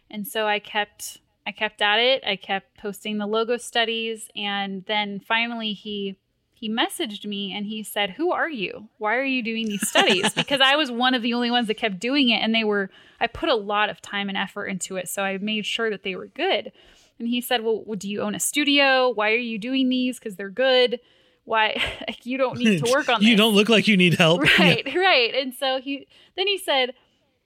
[0.09, 2.23] And so I kept I kept at it.
[2.25, 6.15] I kept posting the logo studies and then finally he
[6.61, 8.87] he messaged me and he said, "Who are you?
[8.99, 11.73] Why are you doing these studies?" because I was one of the only ones that
[11.73, 14.95] kept doing it and they were I put a lot of time and effort into
[14.95, 16.71] it, so I made sure that they were good.
[17.17, 19.09] And he said, "Well, do you own a studio?
[19.09, 20.99] Why are you doing these cuz they're good?
[21.45, 24.13] Why like, you don't need to work on you this." don't look like you need
[24.13, 24.43] help.
[24.59, 26.93] right right and so he then he said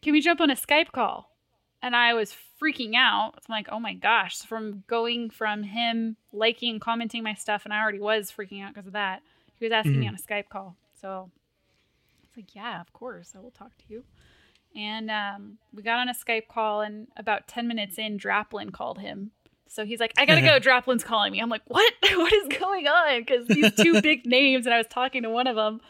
[0.01, 1.34] can we jump on a skype call
[1.85, 3.33] and i was freaking out.
[3.35, 4.37] I'm like oh my gosh.
[4.39, 8.73] From going from him liking and commenting my stuff and i already was freaking out
[8.73, 9.21] because of that
[9.57, 10.09] he was asking me Mhm.
[10.09, 10.75] on a skype call.
[11.01, 11.29] So
[12.23, 14.03] it's like yeah of course i will talk to you.
[14.75, 18.99] And um, we got on a skype call and about 10 minutes in draplin called
[18.99, 19.31] him.
[19.69, 20.59] So he's like i gotta go.
[20.67, 21.39] Draplin's calling me.
[21.39, 21.93] I'm like what?
[22.15, 23.19] What is going on?
[23.21, 25.81] Because these two big names and i was talking to one of them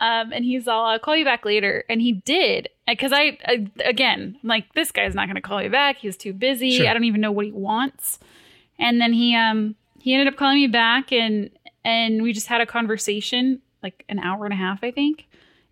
[0.00, 1.84] um, and he's all, I'll call you back later.
[1.88, 2.68] And he did.
[2.88, 5.98] Because I, I, again, I'm like, this guy's not going to call me back.
[5.98, 6.78] He's too busy.
[6.78, 6.88] Sure.
[6.88, 8.18] I don't even know what he wants.
[8.78, 11.50] And then he, um, he ended up calling me back and,
[11.84, 15.28] and we just had a conversation, like an hour and a half, I think.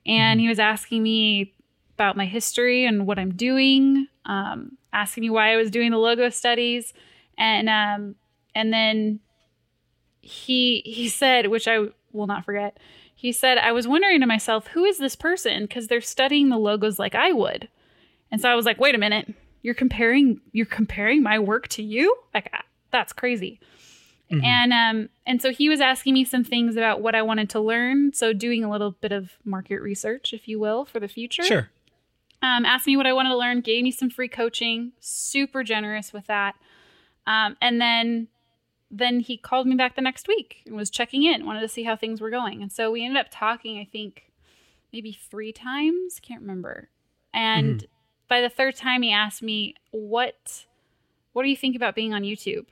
[0.06, 0.42] And Mhm.
[0.42, 1.54] he was asking me
[1.94, 5.98] about my history and what I'm doing, um, asking me why I was doing the
[5.98, 6.92] logo studies.
[7.36, 8.14] And, um,
[8.54, 9.20] and then
[10.20, 12.78] he, he said, which I will not forget,
[13.20, 15.64] he said, I was wondering to myself, who is this person?
[15.64, 17.68] Because they're studying the logos like I would.
[18.30, 21.82] And so I was like, wait a minute, you're comparing you're comparing my work to
[21.82, 22.14] you?
[22.32, 22.48] Like
[22.92, 23.58] that's crazy.
[24.30, 24.44] Mhm.
[24.44, 27.60] And um and so he was asking me some things about what I wanted to
[27.60, 28.12] learn.
[28.12, 31.70] So doing a little bit of market research, if you will, for the Futur Sure.
[32.40, 36.12] um, asked me what I wanted to learn, gave me some free coaching, super generous
[36.12, 36.54] with that.
[37.26, 38.28] Um, and then
[38.90, 41.84] then he called me back the next week and was checking in, wanted to see
[41.84, 42.62] how things were going.
[42.62, 44.32] And so we ended up talking, I think,
[44.92, 46.88] maybe three times, can't remember.
[47.34, 47.86] And mm-hmm.
[48.28, 50.64] by the third time he asked me, What
[51.32, 52.66] what do you think about being on YouTube?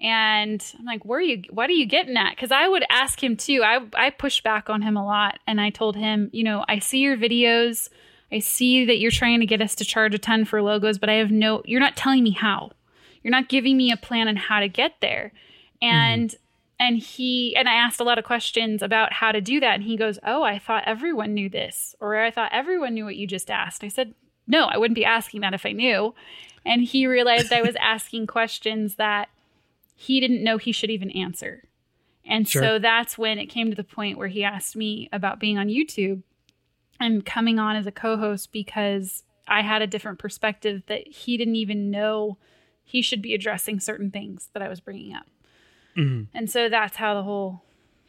[0.00, 2.34] And I'm like, where are you what are you getting at?
[2.34, 3.62] Because I would ask him too.
[3.64, 6.80] I I pushed back on him a lot and I told him, you know, I
[6.80, 7.88] see your videos.
[8.32, 11.08] I see that you're trying to get us to charge a ton for logos, but
[11.08, 12.72] I have no you're not telling me how.
[13.22, 15.32] You're not giving me a plan on how to get there.
[15.80, 16.34] And
[16.78, 19.84] and he and I asked a lot of questions about how to do that and
[19.84, 23.26] he goes, "Oh, I thought everyone knew this." Or I thought everyone knew what you
[23.26, 23.84] just asked.
[23.84, 24.14] I said,
[24.46, 26.14] "No, I wouldn't be asking that if I knew."
[26.64, 29.28] And he realized I was asking questions that
[29.94, 31.64] he didn't know he should even answer.
[32.24, 32.62] And Sure.
[32.62, 35.68] so that's when it came to the point where he asked me about being on
[35.68, 36.22] YouTube
[37.00, 41.56] and coming on as a co-host because I had a different perspective that he didn't
[41.56, 42.38] even know
[42.92, 45.26] he should be addressing certain things that I was bringing up.
[45.96, 46.26] Mhm.
[46.34, 47.62] And so that's how the whole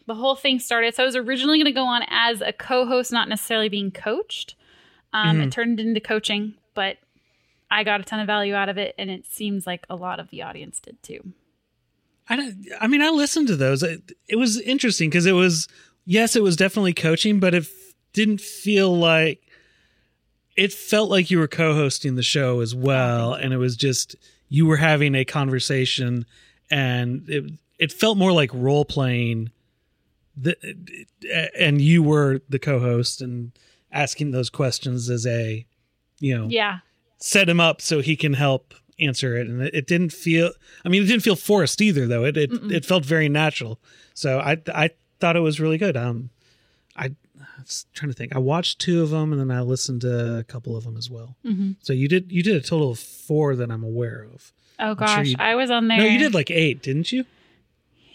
[0.05, 0.93] the whole thing started.
[0.93, 4.55] So I was originally going to go on as a co-host, not necessarily being coached.
[5.13, 5.43] Um, Mhm.
[5.47, 6.97] It turned into coaching, but
[7.71, 10.19] I got a ton of value out of it, and it seems like a lot
[10.19, 11.31] of the audience did too.
[12.27, 13.81] I don't, I mean, I listened to those.
[13.81, 15.67] It, it was interesting because it was,
[16.05, 19.39] yes, it was definitely coaching, but it f- didn't feel like
[20.55, 24.15] it felt like you were co-hosting the show as well, and it was just
[24.49, 26.25] you were having a conversation,
[26.69, 29.51] and it it felt more like role playing.
[30.35, 30.57] The,
[31.59, 33.51] and you were the co-host and
[33.91, 35.63] asking those questions as a,
[36.19, 36.79] you know, Yeah.
[37.19, 40.51] set him up so he can help answer it and it, it didn't feel
[40.85, 43.79] i mean it didn't feel forced either though it it, it felt very natural
[44.13, 46.29] so i i thought it was really good um
[46.95, 47.15] I
[47.63, 50.43] was trying to think i watched two of them and then i listened to a
[50.43, 53.55] couple of them as well hmm so you did you did a total of four
[53.55, 55.97] that i'm aware of Oh sure gosh, you- I was on there.
[55.97, 57.25] no you did like eight didn't you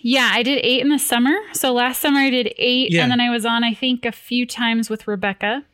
[0.01, 1.35] Yeah, I did eight in the summer.
[1.53, 3.03] So last summer I did eight, Yeah.
[3.03, 5.65] and then I was on I think a few times with Rebecca.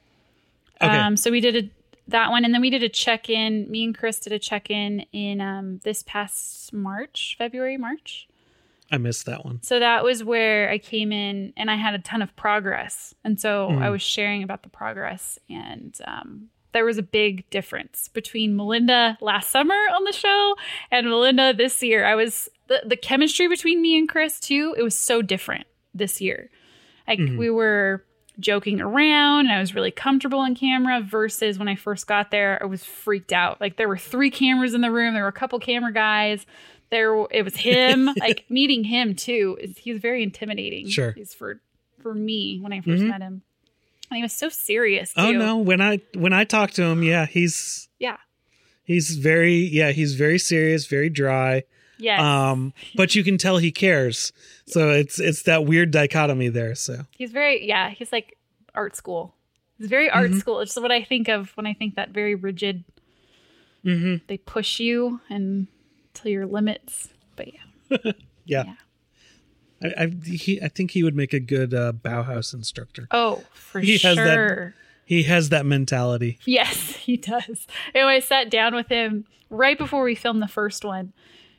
[0.81, 1.69] okay Um, so we did a
[2.09, 3.71] that one, and then we did a check in.
[3.71, 8.27] Me and Chris did a check in in um, this past March, February, March.
[8.93, 11.99] I missed that one So that was where I came in, and I had a
[11.99, 13.83] ton of progress, and so Mhm.
[13.83, 19.17] I was sharing about the progress, and um, there was a big difference between Melinda
[19.21, 20.57] last summer on the show
[20.91, 22.05] and Melinda this year.
[22.05, 24.75] I was the, the chemistry between me and Chris too.
[24.77, 26.51] It was so different this year.
[27.07, 27.37] Like Mhm.
[27.39, 28.05] we were
[28.41, 32.59] joking around and I was really comfortable on camera versus when I first got there,
[32.61, 33.61] I was freaked out.
[33.61, 35.15] Like there were three cameras in the room.
[35.15, 36.45] There were a couple camera guys.
[36.95, 38.09] There it was him.
[38.21, 39.59] like meeting him too.
[39.61, 40.89] is He's very intimidating.
[40.89, 41.11] Sure.
[41.11, 41.61] He's for
[42.01, 43.09] for me when I 1st Mhm.
[43.09, 43.43] met him.
[44.11, 45.13] And he was so serious.
[45.17, 48.19] oh no when i when i talk to him yeah he's Yeah.
[48.85, 51.65] he's very yeah he's very serious very dry
[51.99, 54.33] yeah um but you can tell he cares
[54.67, 58.37] so it's it's that weird dichotomy there so He's very yeah, he's like
[58.75, 59.35] art school.
[59.79, 60.39] He's very art Mhm.
[60.41, 60.61] school.
[60.61, 62.85] It's what I think of when I think that very rigid.
[63.85, 64.17] mm-hmm.
[64.29, 65.67] They push you and
[66.15, 67.09] to your limits.
[67.37, 67.97] But yeah.
[68.45, 68.75] yeah, Yeah.
[69.83, 73.07] I, I he I think he would make a good uh, Bauhaus instructor.
[73.11, 74.75] Oh, for He has that- sure.
[75.07, 76.39] He has that mentality.
[76.47, 77.67] Yes, he does.
[77.95, 81.13] And I sat down with him right before we filmed the first one,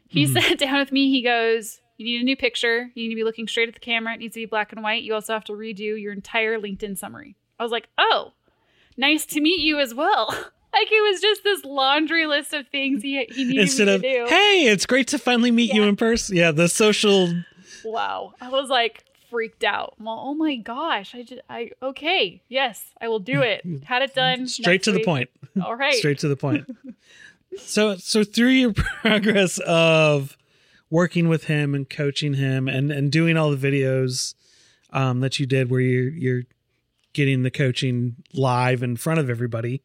[0.08, 0.42] he Mhm.
[0.42, 1.12] sat down with me.
[1.12, 2.90] He goes, You need a new picture.
[2.96, 4.14] You need to be looking straight at the camera.
[4.16, 5.04] It needs to be black and white.
[5.04, 7.36] You also have to redo your entire LinkedIn summary.
[7.60, 8.34] I was like, Oh,
[8.98, 10.34] nice to meet you as well.
[10.76, 14.08] Like it was just this laundry list of things he, he needed Instead of to
[14.12, 14.26] do.
[14.28, 16.36] hey, it's great to finally meet you in person.
[16.36, 17.34] Yeah, the social.
[17.84, 18.34] Wow.
[18.42, 19.96] I was like freaked out.
[20.00, 21.16] Well, oh my gosh.
[21.16, 22.42] I just, I, okay.
[22.48, 23.66] Yes, I will do it.
[23.86, 24.48] Had it done.
[24.48, 25.30] Straight to the point.
[25.64, 25.96] All right.
[25.96, 26.66] Straight to the point.
[27.58, 30.38] so so through your progress of
[30.90, 34.34] working with him and coaching him and and doing all the videos
[34.92, 36.44] um, that you did where you're you're
[37.14, 39.82] getting the coaching live in front of everybody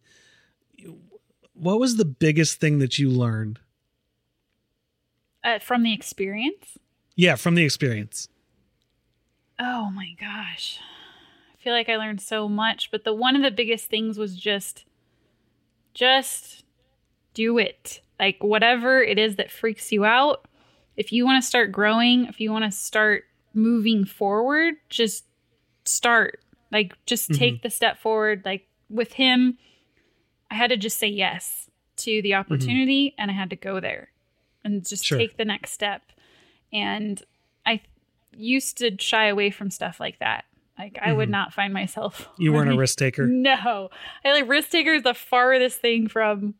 [1.60, 3.58] what was the biggest thing that you learned
[5.42, 6.78] Uh, from the experience.
[7.16, 8.28] yeah from the experience
[9.62, 10.78] Oh my gosh.
[11.52, 14.34] I feel like I learned so much, but the one of the biggest things was
[14.34, 14.86] just
[15.92, 16.64] just
[17.34, 18.00] do it.
[18.18, 20.46] Like whatever it is that freaks you out,
[20.96, 25.24] if you want to start growing, if you want to start moving forward, just
[25.84, 26.40] start.
[26.72, 27.34] Like just Mhm.
[27.38, 28.42] take the step forward.
[28.46, 29.58] Like with him,
[30.50, 34.10] I had to just say yes to the opportunity and I had to go there
[34.64, 35.18] and just Sure.
[35.18, 36.02] take the next step.
[36.72, 37.22] And
[37.66, 37.80] I
[38.36, 40.44] used to shy away from stuff like that.
[40.78, 41.32] Like I would Mhm.
[41.32, 42.28] not find myself.
[42.38, 43.90] you weren't a risk taker No,
[44.24, 46.54] I like risk taker is the farthest thing from.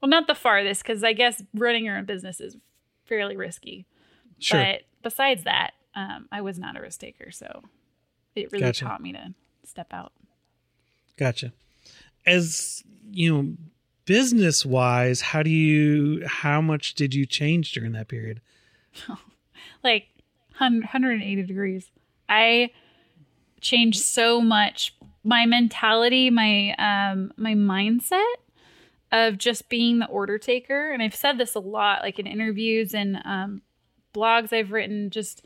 [0.00, 2.56] Well, not the farthest because I guess running your own business is
[3.04, 3.84] fairly risky.
[4.38, 7.64] sure But besides that, um, I was not a risk taker, so
[8.36, 8.84] it really Gotcha.
[8.84, 10.12] taught me to step out.
[11.16, 11.52] Gotcha.
[12.28, 13.54] As you know,
[14.04, 18.40] business wise, how do you how much did you change during that period?
[19.84, 20.08] like
[20.54, 21.90] hun- 180 degrees.
[22.28, 22.70] I
[23.60, 24.94] changed so much.
[25.24, 28.34] My mentality, my um, my mindset
[29.10, 32.94] of just being the order taker, and I've said this a lot, like in interviews
[32.94, 33.62] and um,
[34.14, 35.44] blogs I've written, just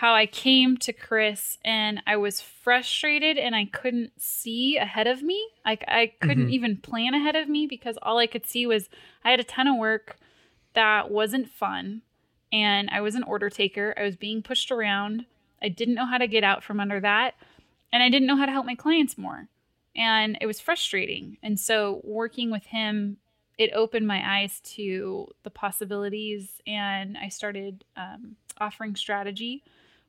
[0.00, 5.22] how I came to Chris and I was frustrated and I couldn't see ahead of
[5.22, 5.48] me.
[5.64, 6.52] Like I couldn't Mhm.
[6.52, 8.90] even plan ahead of me because all I could see was
[9.24, 10.18] I had a ton of work
[10.74, 12.02] that wasn't fun
[12.52, 13.94] and I was an order taker.
[13.96, 15.24] I was being pushed around.
[15.62, 17.34] I didn't know how to get out from under that.
[17.90, 19.48] And I didn't know how to help my clients more.
[19.96, 21.38] And it was frustrating.
[21.42, 23.16] And so working with him,
[23.56, 26.60] it opened my eyes to the possibilities.
[26.66, 29.64] And I started um, offering strategy,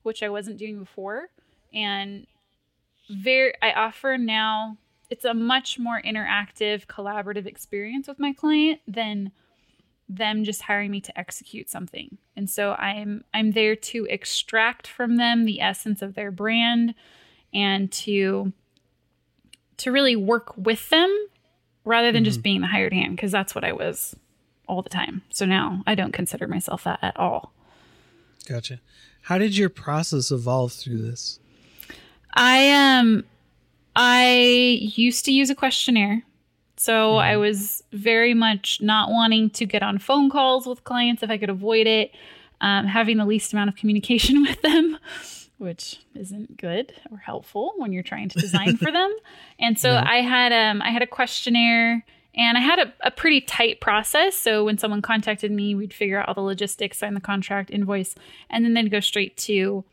[0.07, 1.27] which I wasn't doing before.
[1.73, 2.25] And
[3.09, 4.77] very, I offer now,
[5.09, 9.31] it's a much more interactive, collaborative experience with my client than
[10.09, 12.17] them just hiring me to execute something.
[12.37, 16.95] And so I'm I'm there to extract from them the essence of their brand
[17.53, 18.53] and to
[19.77, 21.13] to really work with them
[21.83, 22.43] rather than just mm-hmm.
[22.43, 24.15] being the hired hand because that's what I was
[24.67, 25.23] all the time.
[25.29, 27.53] So now I don't consider myself that at all.
[28.47, 28.79] Gotcha.
[29.27, 31.39] How did your process evolve through this?
[32.33, 33.25] I um
[33.93, 36.23] I used to use a questionnaire.
[36.77, 41.29] So I was very much not wanting to get on phone calls with clients if
[41.29, 42.11] I could avoid it,
[42.61, 44.97] um, having the least amount of communication with them,
[45.57, 49.13] which isn't good or helpful when you're trying to design for them.
[49.59, 50.03] And so No.
[50.05, 52.05] I had um I had a questionnaire
[52.37, 54.35] and I had a, a pretty tight process.
[54.35, 58.15] So when someone contacted me, we'd figure out all the logistics, sign the contract, invoice,
[58.49, 59.83] and then they'd go straight to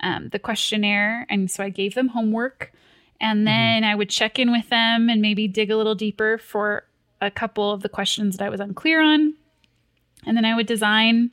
[0.00, 1.26] um, the questionnaire.
[1.30, 2.72] And so I gave them homework.
[3.20, 6.82] And then I would check in with them and maybe dig a little deeper for
[7.20, 9.34] a couple of the questions that I was unclear on.
[10.26, 11.30] And then I would design.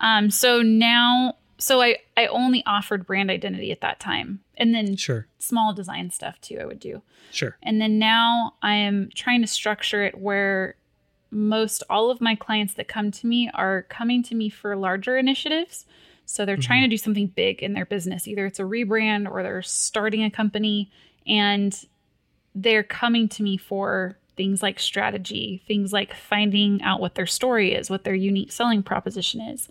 [0.00, 4.40] Um, so now, so I, I only offered brand identity at that time.
[4.56, 5.26] And then Sure.
[5.38, 7.02] small design stuff too, I would do.
[7.30, 7.56] Sure.
[7.62, 10.76] And then now I am trying to structure it where
[11.30, 15.16] most all of my clients that come to me are coming to me for larger
[15.18, 15.86] initiatives.
[16.24, 16.90] So they're trying mm-hmm.
[16.90, 18.26] to do something big in their business.
[18.26, 20.90] Either it's a rebrand or they're starting a company
[21.26, 21.84] and
[22.54, 27.74] they're coming to me for things like strategy, things like finding out what their story
[27.74, 29.68] is, what their unique selling proposition is.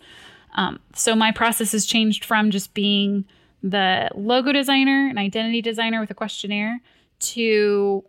[0.56, 3.24] Um, so my process has changed from just being
[3.62, 6.80] the logo designer and identity designer with a questionnaire
[7.18, 8.04] to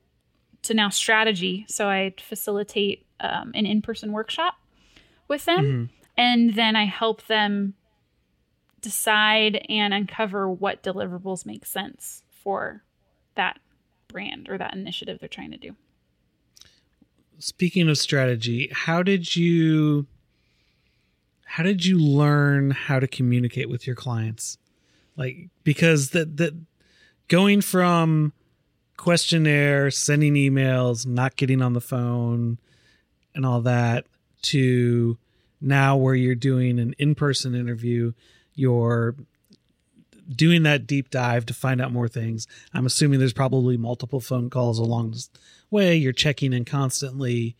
[0.64, 1.66] to now strategy.
[1.70, 4.56] So I facilitate um, an in person workshop
[5.28, 7.76] with them, and then I help them
[8.82, 12.84] decide and uncover what deliverables make sense for
[13.36, 13.60] that
[14.08, 15.76] brand or that initiative they're trying to do.
[17.40, 20.08] Speaking of strategy, how did you
[21.48, 24.58] how did you learn how to communicate with your clients?
[25.16, 26.54] Like because that that
[27.30, 28.34] going from
[28.98, 32.58] questionnaire, sending emails, not getting on the phone
[33.34, 34.06] and all that
[34.42, 35.18] to
[35.62, 38.12] now where you're doing an in-person interview,
[38.54, 39.16] you're
[40.30, 42.48] doing that deep dive to find out more things.
[42.74, 45.26] I'm assuming there's probably multiple phone calls along the
[45.72, 45.96] way.
[45.96, 47.56] You're checking in constantly.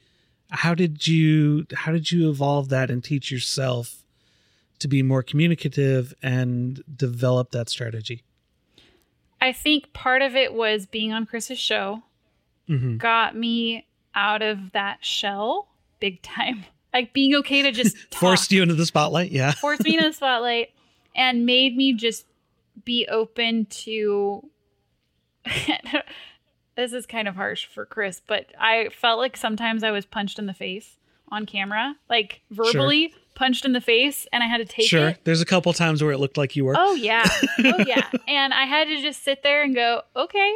[0.50, 4.04] How did you how did you evolve that and teach yourself
[4.80, 8.24] to be more communicative and develop that strategy?
[9.42, 12.04] I think part of it was being on Chris's show
[12.70, 12.98] Mm-hmm.
[12.98, 15.70] got me out of that shell
[16.00, 16.66] big time.
[16.94, 17.96] Like being okay to just.
[18.16, 19.52] Forced you into the spotlight, yeah.
[19.62, 20.70] forced me into the spotlight
[21.16, 22.26] and made me just
[22.86, 24.50] be open to
[26.78, 30.40] this is kind of harsh for Chris, but I felt like sometimes I was punched
[30.40, 30.96] in the face
[31.30, 34.90] on camera, like verbally punched in the face, and I had to take it.
[34.90, 35.10] Sure.
[35.10, 35.20] it.
[35.26, 36.76] There's a couple times where it looked like you were.
[36.78, 37.28] Oh yeah.
[37.60, 38.08] Oh yeah.
[38.28, 40.56] and I had to just sit there and go, okay,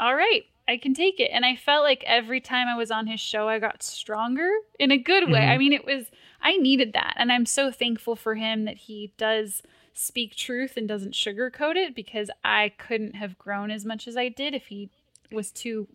[0.00, 1.30] all right, I can take it.
[1.32, 4.90] And I felt like every time I was on his show, I got stronger in
[4.90, 5.38] a good way.
[5.38, 5.58] I mm-hmm.
[5.58, 6.06] mean, it was,
[6.42, 7.14] I needed that.
[7.16, 11.94] And I'm so thankful for him that he does speak truth and doesn't sugarcoat it
[11.94, 14.90] because I couldn't have grown as much as I did if he
[15.32, 15.88] was too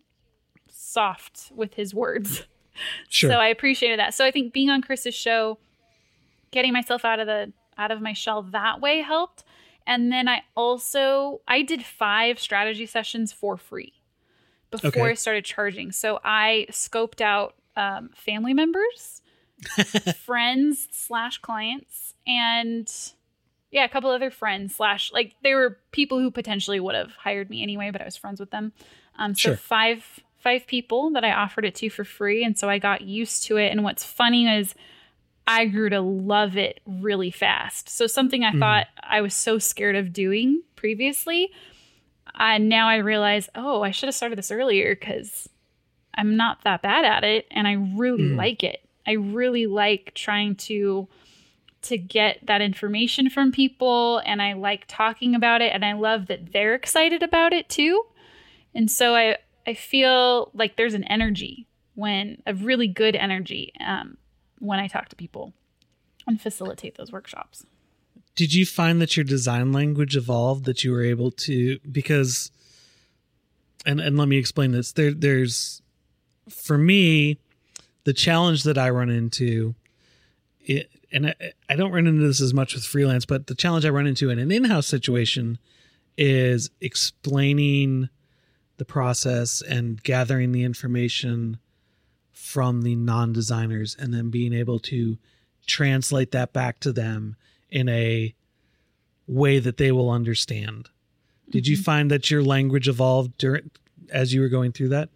[0.68, 2.42] soft with his words.
[3.08, 3.30] Sure.
[3.32, 4.14] So I appreciated that.
[4.14, 5.58] So I think being on Chris's show,
[6.50, 9.44] getting myself out of the out of my shell that way helped.
[9.86, 13.92] And then I also I did five strategy sessions for free
[14.70, 15.10] before Okay.
[15.10, 15.92] I started charging.
[15.92, 19.20] So I scoped out um, family members,
[20.24, 22.90] friends slash clients, and
[23.70, 27.50] yeah, a couple other friends slash like they were people who potentially would have hired
[27.50, 28.72] me anyway, but I was friends with them.
[29.20, 29.56] Um, so Sure.
[29.56, 33.44] five five people that I offered it to for free, and so I got used
[33.44, 33.70] to it.
[33.70, 34.74] And what's funny is
[35.46, 37.88] I grew to love it really fast.
[37.90, 41.50] So something I thought I was so scared of doing previously,
[42.38, 45.48] and now I realize, oh, I should have started this earlier because
[46.14, 48.36] I'm not that bad at it, and I really Mm.
[48.36, 48.80] like it.
[49.06, 51.06] I really like trying to
[51.82, 56.26] to get that information from people and I like talking about it and I love
[56.26, 58.04] that they're excited about it too.
[58.74, 64.16] And so I I feel like there's an energy when a really good energy um,
[64.58, 65.52] when I talk to people
[66.26, 67.66] and facilitate those workshops.
[68.34, 72.50] Did you find that your design language evolved that you were able to because
[73.86, 74.92] and and let me explain this.
[74.92, 75.82] There there's
[76.48, 77.38] for me
[78.04, 79.74] the challenge that I run into
[80.60, 81.34] it and I,
[81.68, 84.30] I don't run into this as much with freelance, but the challenge I run into
[84.30, 85.58] in an in-house situation
[86.16, 88.08] is explaining
[88.80, 91.58] the process and gathering the information
[92.32, 95.18] from the non-designers and then being able to
[95.66, 97.36] translate that back to them
[97.68, 98.34] in a
[99.26, 100.88] way that they will understand.
[101.50, 103.70] Did you find that your language evolved during
[104.10, 105.10] as you were going through that?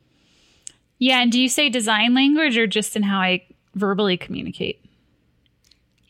[0.98, 4.84] Yeah, and do you say design language or just in how I verbally communicate?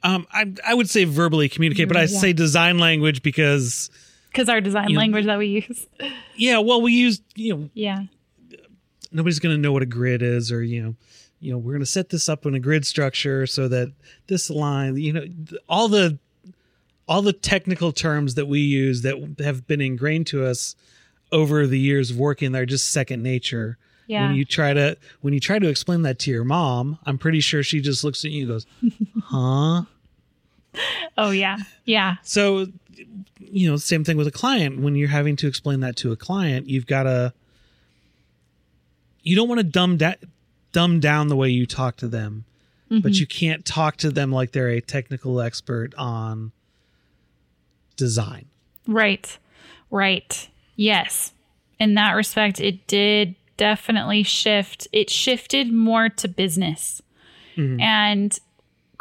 [0.02, 2.07] Um, I I would say verbally communicate, but I Yeah.
[2.18, 3.90] say design language because
[4.35, 5.87] Because our design You know- language that we use.
[6.37, 8.03] yeah, well, we use you know Yeah.
[9.12, 10.95] nobody's going to know what a grid is or you know
[11.41, 13.93] you know we're going to set this up in a grid structure so that
[14.26, 15.24] this line you know
[15.68, 16.18] all the
[17.07, 20.74] all the technical terms that we use that have been ingrained to us
[21.30, 23.78] over the years of working there are just second nature
[24.09, 24.26] Yeah.
[24.26, 27.41] when you try to when you try to explain that to your mom i'm pretty
[27.41, 28.66] sure she just looks at you and goes
[29.24, 29.82] huh
[31.16, 31.59] oh yeah.
[31.85, 32.16] Yeah.
[32.24, 32.66] so
[33.38, 36.16] you know same thing with a client when you're having to explain that to a
[36.16, 37.32] client you've got to
[39.22, 40.14] you don't want to dumb da-
[40.72, 42.44] dumb down the way you talk to them
[42.88, 43.09] but mm-hmm.
[43.11, 46.52] you can't talk to them like they're a technical expert on
[47.96, 48.46] design
[48.86, 49.38] Right.
[49.90, 50.48] Right.
[50.76, 51.32] Yes.
[51.78, 54.88] In that respect, it did definitely shift.
[54.92, 57.02] It shifted more to business.
[57.57, 57.80] Mm-hmm.
[57.80, 58.40] And Cr-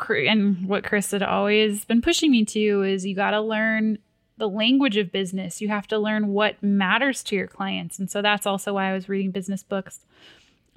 [0.10, 3.98] and what Chris had always been pushing me to is you got to learn
[4.38, 5.62] the language of business.
[5.62, 8.00] You have to learn what matters to your clients.
[8.00, 10.00] And so that's also why I was reading business books.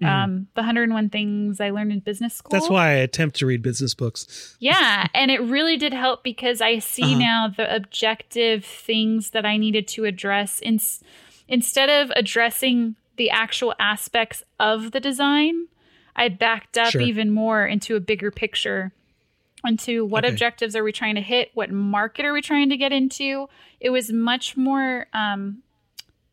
[0.04, 2.50] Um, the 101 things I learned in business school.
[2.50, 6.60] that's why i attempt to read business books Yeah, and it really did help because
[6.60, 7.18] I see Uh-huh.
[7.18, 10.80] now the objective things that I needed to address in,
[11.48, 15.68] instead of addressing the actual aspects of the design,
[16.14, 17.00] I backed up Sure.
[17.00, 18.92] even more into a bigger picture
[19.64, 20.32] into what Okay.
[20.32, 23.48] objectives are we trying to hit, what market are we trying to get into.
[23.80, 25.62] It was much more um,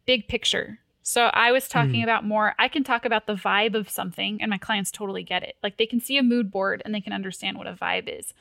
[0.05, 0.79] big picture.
[1.05, 2.55] So I was talking about more.
[2.57, 5.55] I can talk about the vibe of something, and my clients totally get it.
[5.61, 8.33] Like they can see a mood board and they can understand what a vibe is.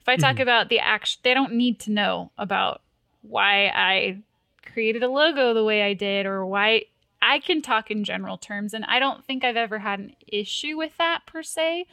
[0.00, 2.82] If I talk about the action, they don't need to know about
[3.22, 4.18] why I
[4.66, 6.84] created a logo the way I did or why
[7.22, 8.74] I can talk in general terms.
[8.74, 11.86] And I don't think I've ever had an issue with that per se,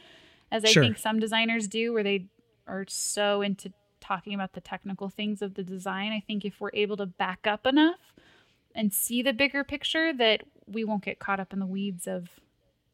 [0.50, 0.82] as I Sure.
[0.82, 2.26] think some designers do, where they
[2.68, 6.12] are so into talking about the technical things of the design.
[6.12, 8.14] I think if we're able to back up enough
[8.74, 12.28] and see the bigger picture, that we won't get caught up in the weeds of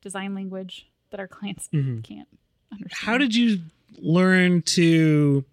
[0.00, 2.28] design language that our clients can't
[2.72, 2.90] understand.
[2.92, 3.58] how did you
[3.98, 5.44] learn to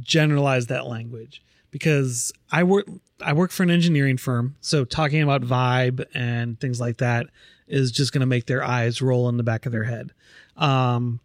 [0.00, 2.86] generalize that language because i work
[3.20, 7.26] i work for an engineering firm so talking about vibe and things like that
[7.68, 10.12] is just going to make their eyes roll in the back of their head
[10.56, 11.20] um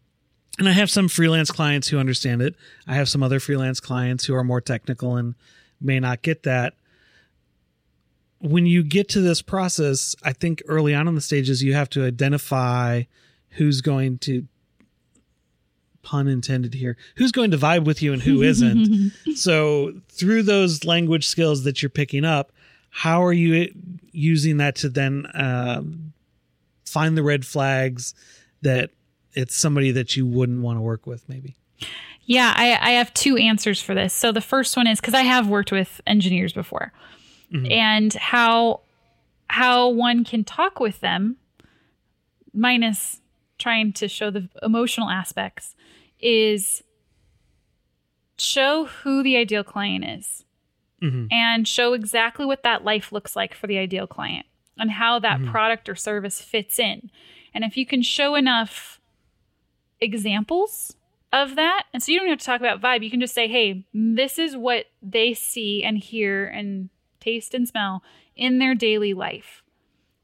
[0.60, 2.56] and i have some freelance clients who understand it.
[2.88, 5.36] I have some other freelance clients who are more technical and
[5.80, 6.74] may not get that.
[8.40, 11.90] When you get to this process i think early on in the stages you have
[11.92, 13.04] to identify
[13.52, 14.48] who's going to
[16.04, 19.12] pun intended here who's going to vibe with you and who isn't.
[19.36, 22.52] So through those language skills that you're picking up
[22.90, 23.74] how are you
[24.12, 26.14] using that to then um,
[26.86, 28.14] find the red flags
[28.62, 28.92] that
[29.34, 31.56] it's somebody that you wouldn't want to work with maybe.
[32.24, 34.14] Yeah, I, I have two answers for this.
[34.14, 36.94] So the first one is because I have worked with engineers before,
[37.52, 37.72] mm-hmm.
[37.72, 38.82] and how
[39.50, 41.38] how one can talk with them,
[42.54, 43.20] minus
[43.58, 45.76] trying to show the emotional aspects,
[46.20, 46.84] is
[48.38, 50.46] show who the ideal client is,
[51.02, 51.26] mm-hmm.
[51.32, 54.46] and show exactly what that life looks like for the ideal client,
[54.78, 55.52] and how that mm-hmm.
[55.52, 57.10] product or service fits in.
[57.54, 59.01] And if you can show enough
[60.02, 60.96] examples
[61.32, 61.86] of that.
[61.94, 63.04] And so you don't have to talk about vibe.
[63.04, 66.90] You can just say, hey, this is what they see and hear and
[67.20, 68.04] taste and smell
[68.36, 69.64] in their daily life.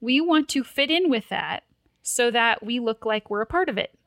[0.02, 1.64] We want to fit in with that
[2.02, 3.98] so that we look like we're a part of it.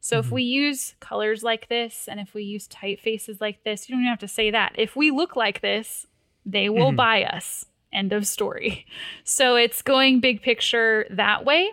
[0.00, 0.34] So if mm-hmm.
[0.34, 4.10] we use colors like this and if we use typefaces like this, you don't even
[4.10, 4.74] have to say that.
[4.76, 6.06] If we look like this,
[6.44, 6.96] they will mm-hmm.
[6.96, 7.64] buy us.
[7.92, 8.86] End of story.
[9.26, 11.72] So it's going big picture that way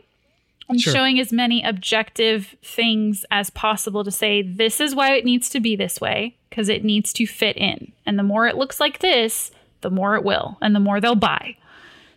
[0.69, 0.93] and Sure.
[0.93, 5.59] showing as many objective things as possible to say this is why it needs to
[5.59, 8.99] be this way because it needs to fit in and the more it looks like
[8.99, 9.51] this
[9.81, 11.55] the more it will and the more they'll buy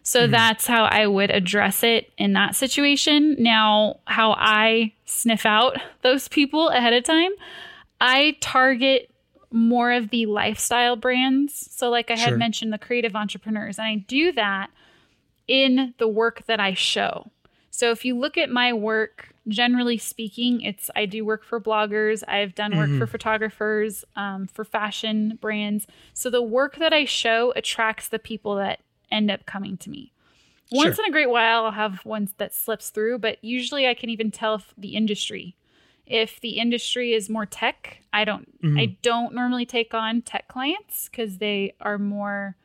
[0.02, 0.32] so mm-hmm.
[0.32, 6.28] that's how i would address it in that situation now how i sniff out those
[6.28, 7.30] people ahead of time
[8.00, 9.10] i target
[9.50, 12.38] more of the lifestyle brands so like i had Sure.
[12.38, 14.70] mentioned the creative entrepreneurs and i do that
[15.46, 17.30] in the work that I show.
[17.74, 22.22] So if you look at my work, generally speaking, it's I do work for bloggers.
[22.28, 25.88] I've done work for photographers, um, for fashion brands.
[26.12, 28.78] So the work that I show attracts the people that
[29.10, 30.12] end up coming to me.
[30.70, 31.04] Once Sure.
[31.04, 34.30] in a great while, I'll have ones that slips through, but usually I can even
[34.30, 35.56] tell if the industry.
[36.06, 38.48] If the industry is more tech, I don't.
[38.78, 42.56] I don't normally take on tech clients because they are more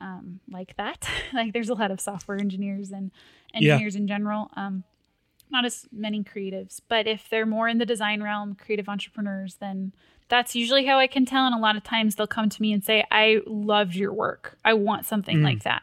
[0.00, 1.08] um, like that.
[1.32, 3.12] like there's a lot of software engineers and
[3.54, 3.72] Yeah.
[3.74, 4.50] engineers in general.
[4.56, 4.84] Um,
[5.50, 9.92] not as many creatives, but if they're more in the design realm, creative entrepreneurs, then
[10.28, 11.44] that's usually how I can tell.
[11.44, 14.56] And a lot of times they'll come to me and say, I loved your work.
[14.64, 15.42] I want something Mm.
[15.44, 15.82] like that.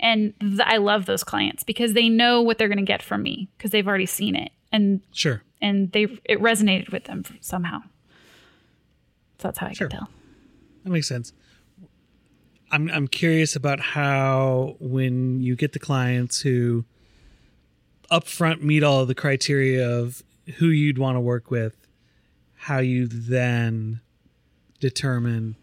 [0.00, 3.22] And th- I love those clients because they know what they're going to get from
[3.22, 5.42] me because they've already seen it and Sure.
[5.62, 7.82] and they it resonated with them somehow.
[9.38, 9.88] So that's how I Sure.
[9.88, 10.08] can tell.
[10.84, 11.32] That makes sense.
[12.72, 16.84] I'm I'm curious about how when you get the clients who
[18.10, 20.22] upfront meet all of the criteria of
[20.56, 21.76] who you'd want to work with,
[22.54, 24.00] how you then
[24.80, 25.56] determine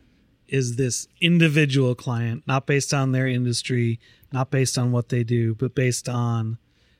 [0.47, 3.99] is this individual client not based on their industry,
[4.31, 6.57] not based on what they do, but based on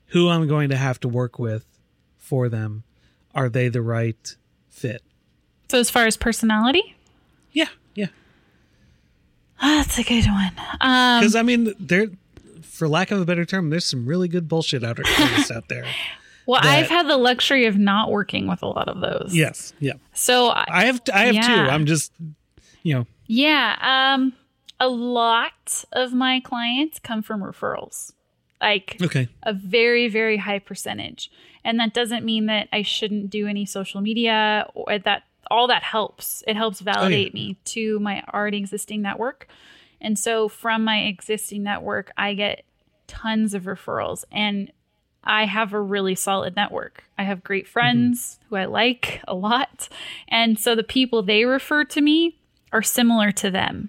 [0.08, 1.64] who I'm going to have to work with
[2.16, 2.84] for them.
[3.34, 4.36] Are they the right
[4.70, 5.02] fit?
[5.68, 6.94] So as far as personality,
[7.52, 8.06] Yeah, yeah.
[9.60, 10.52] ah, that's a good one.
[10.80, 12.08] Um, Because I mean, there,
[12.64, 14.98] for lack of a better term, there's some really good bullshit out
[15.50, 15.86] out there.
[16.46, 19.34] well, that- I've had the luxury of not working with a lot of those.
[19.34, 19.94] Yes, yeah.
[20.12, 21.52] So I, I have, I have two.
[21.52, 22.12] I'm just,
[22.82, 23.76] you know, Yeah,
[24.14, 24.32] um
[24.80, 28.12] a lot of my clients come from referrals.
[28.60, 31.30] Like okay, a very very high percentage.
[31.64, 35.82] And that doesn't mean that I shouldn't do any social media or that all that
[35.82, 36.42] helps.
[36.46, 39.48] It helps validate me to my already existing network.
[40.04, 42.64] And so from my existing network, I get
[43.06, 44.70] tons of referrals and
[45.24, 47.04] I have a really solid network.
[47.18, 47.72] I have great mm-hmm.
[47.72, 49.88] friends who I like a lot.
[50.28, 52.38] And so the people they refer to me
[52.72, 53.88] are similar to them.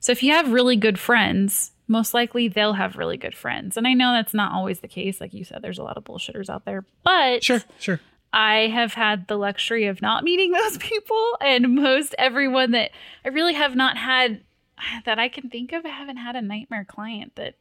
[0.00, 3.78] So if you have really good friends, most likely they'll have really good friends.
[3.78, 5.20] And I know that's not always the case.
[5.20, 6.84] Like you said, there's a lot of bullshitters out there.
[7.02, 8.00] But sure, sure.
[8.34, 11.38] I have had the luxury of not meeting those people.
[11.40, 12.90] And most everyone that
[13.24, 14.42] I really have not had
[15.04, 17.54] that I can think of, I haven't had a nightmare client that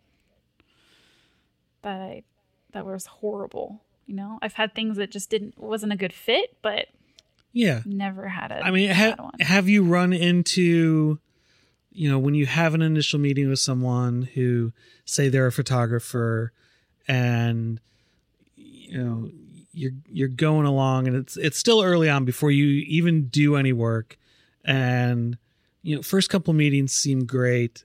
[1.81, 2.23] that I
[2.71, 3.81] that was horrible.
[4.05, 6.87] You know, I've had things that just didn't wasn't a good fit, but
[7.51, 7.81] Yeah.
[7.85, 9.33] never had a I mean, ha- one.
[9.39, 11.19] have you run into,
[11.91, 14.73] you know, when you have an initial meeting with someone who
[15.05, 16.51] say they're a photographer,
[17.07, 17.79] and
[18.55, 19.29] you know
[19.73, 23.73] you're you're going along, and it's it's still early on before you even do any
[23.73, 24.17] work,
[24.65, 25.37] and
[25.83, 27.83] you know, first couple meetings seem great,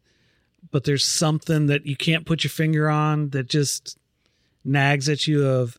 [0.71, 3.99] but there's something that you can't put your finger on that just
[4.65, 5.79] nags at you of.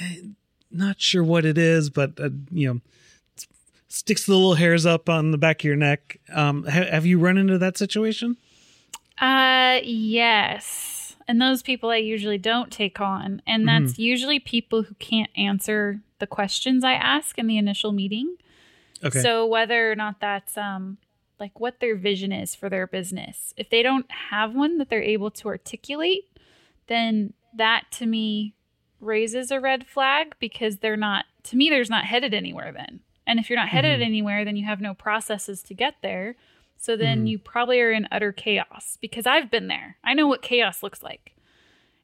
[0.00, 0.36] "I'm
[0.70, 2.80] Not sure what it is, but uh, you know,
[3.88, 6.18] sticks the little hairs up on the back of your neck.
[6.32, 8.36] Um, ha- have you run into that situation?
[9.18, 11.16] Uh, yes.
[11.28, 13.42] And those people I usually don't take on.
[13.46, 18.36] And that's usually people who can't answer the questions I ask in the initial meeting.
[19.04, 19.20] Okay.
[19.20, 20.98] So whether or not that's um
[21.40, 23.54] like what their vision is for their business.
[23.56, 26.38] If they don't have one that they're able to articulate,
[26.86, 28.54] then that to me
[29.00, 33.00] raises a red flag because they're not to me there's not headed anywhere then.
[33.26, 34.04] And if you're not headed Mhm.
[34.04, 36.36] anywhere, then you have no processes to get there.
[36.76, 37.28] So then Mhm.
[37.30, 39.96] you probably are in utter chaos because I've been there.
[40.04, 41.34] I know what chaos looks like.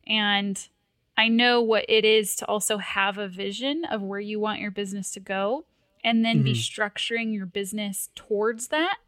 [0.06, 0.68] And
[1.16, 4.70] I know what it is to also have a vision of where you want your
[4.70, 5.64] business to go
[6.04, 8.98] and then be structuring your business towards that.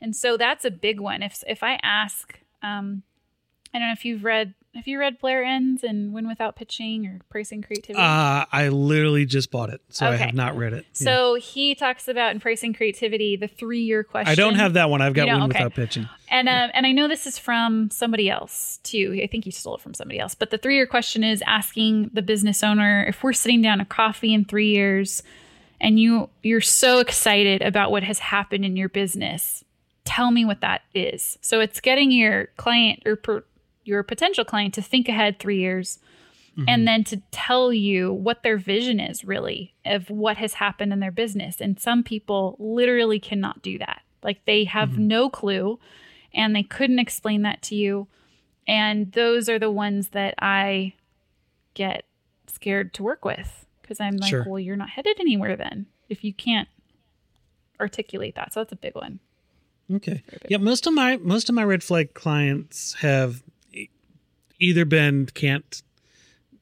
[0.00, 1.22] And so that's a big one.
[1.22, 3.02] If if I ask um
[3.74, 7.06] I don't know if you've read have you read Blair Enns and Win Without Pitching
[7.06, 7.98] or Pricing Creativity?
[7.98, 10.84] uh, I literally just bought it, so I have not read it.
[11.00, 11.04] Yeah.
[11.04, 14.30] so he talks about in Pricing Creativity the three year question.
[14.30, 15.00] I don't have that one.
[15.00, 15.46] I've got one Okay.
[15.48, 16.06] without pitching.
[16.28, 19.18] And um, and I know this is from somebody else too.
[19.22, 20.34] I think he stole it from somebody else.
[20.34, 23.86] But the three year question is asking the business owner if we're sitting down a
[23.86, 25.22] coffee in three years,
[25.80, 29.64] and you you're so excited about what has happened in your business,
[30.06, 31.36] tell me what that is.
[31.42, 33.44] So it's getting your client or per,
[33.84, 35.98] your potential client to think ahead three years.
[36.52, 36.64] Mm-hmm.
[36.68, 41.00] And then to tell you what their vision is really of what has happened in
[41.00, 41.60] their business.
[41.60, 44.00] And some people literally cannot do that.
[44.22, 45.06] Like they have mm-hmm.
[45.06, 45.78] no clue
[46.32, 48.08] and they couldn't explain that to you.
[48.66, 50.94] And those are the ones that I
[51.74, 52.04] get
[52.46, 54.44] scared to work with because I'm like, Sure.
[54.46, 56.68] well, you're not headed anywhere then if you can't
[57.78, 58.52] articulate that.
[58.52, 59.20] So that's a big one.
[59.92, 60.22] Okay.
[60.48, 63.42] Yeah, most of my most of my red flag clients have
[64.58, 65.82] either been can't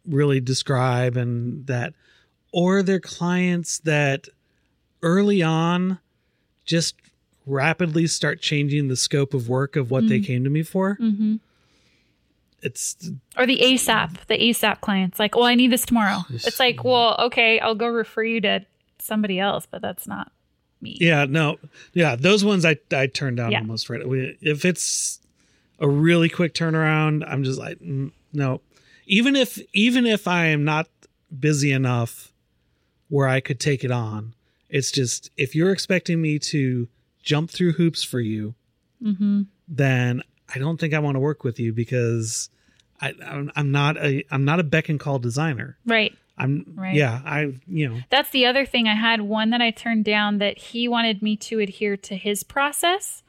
[0.06, 1.94] really describe and that
[2.52, 4.28] or they're clients that
[5.02, 5.98] early on
[6.64, 6.96] just
[7.46, 10.96] rapidly start changing the scope of work of what they came to me for.
[11.00, 11.36] Mm-hmm.
[12.62, 16.20] It's Or the ASAP, the ASAP clients, like, well, I need this tomorrow.
[16.30, 18.64] It's like, well, okay, I'll go refer you to
[18.98, 20.32] somebody else, but that's not
[20.84, 20.96] me.
[21.00, 21.58] yeah, no.
[21.92, 23.60] Yeah, those ones I I turn down Yeah.
[23.60, 24.00] almost right.
[24.40, 25.20] If it's
[25.80, 28.60] a really quick turnaround, I'm just like mm, no.
[29.06, 30.88] Even if even if I am not
[31.38, 32.32] busy enough
[33.08, 34.34] where I could take it on.
[34.70, 36.88] It's just if you're expecting me to
[37.22, 38.54] jump through hoops for you,
[39.02, 39.42] Mm-hmm.
[39.68, 40.22] then
[40.54, 42.48] I don't think I want to work with you because
[43.00, 45.76] I, I'm, I'm not a I'm not a beck and call designer.
[45.84, 46.16] Right.
[46.36, 46.94] I'm Right.
[46.94, 48.88] yeah I you know That's the other thing.
[48.88, 52.42] I had one that I turned down that he wanted me to adhere to his
[52.42, 53.22] process.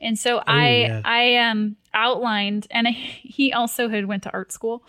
[0.00, 1.00] And so I Oh, yeah.
[1.04, 4.82] I um outlined and I, he also had went to art school.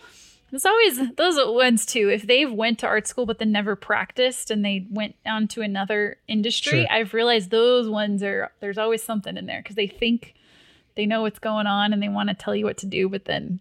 [0.50, 2.08] There's always those ones too.
[2.08, 5.62] If they've went to art school but then never practiced and they went on to
[5.62, 6.92] another industry, Sure.
[6.92, 10.34] I've realized those ones are there's always something in there because they think
[10.94, 13.24] they know what's going on and they want to tell you what to do, but
[13.24, 13.60] then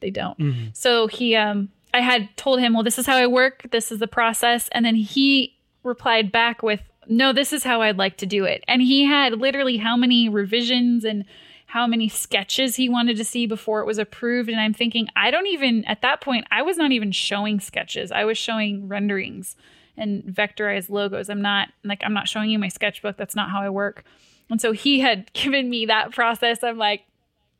[0.00, 0.38] they don't.
[0.38, 0.64] Mm-hmm.
[0.72, 3.66] So he, um, I had told him, well, this is how I work.
[3.70, 4.68] This is the process.
[4.72, 8.62] And then he replied back with, no, this is how I'd like to do it.
[8.68, 11.24] And he had literally how many revisions and
[11.66, 14.48] how many sketches he wanted to see before it was approved.
[14.48, 18.12] And I'm thinking, I don't even, at that point, I was not even showing sketches.
[18.12, 19.56] I was showing renderings
[19.96, 21.30] and vectorized logos.
[21.30, 23.16] I'm not like, I'm not showing you my sketchbook.
[23.16, 24.04] That's not how I work.
[24.50, 26.62] And so he had given me that process.
[26.62, 27.04] I'm like,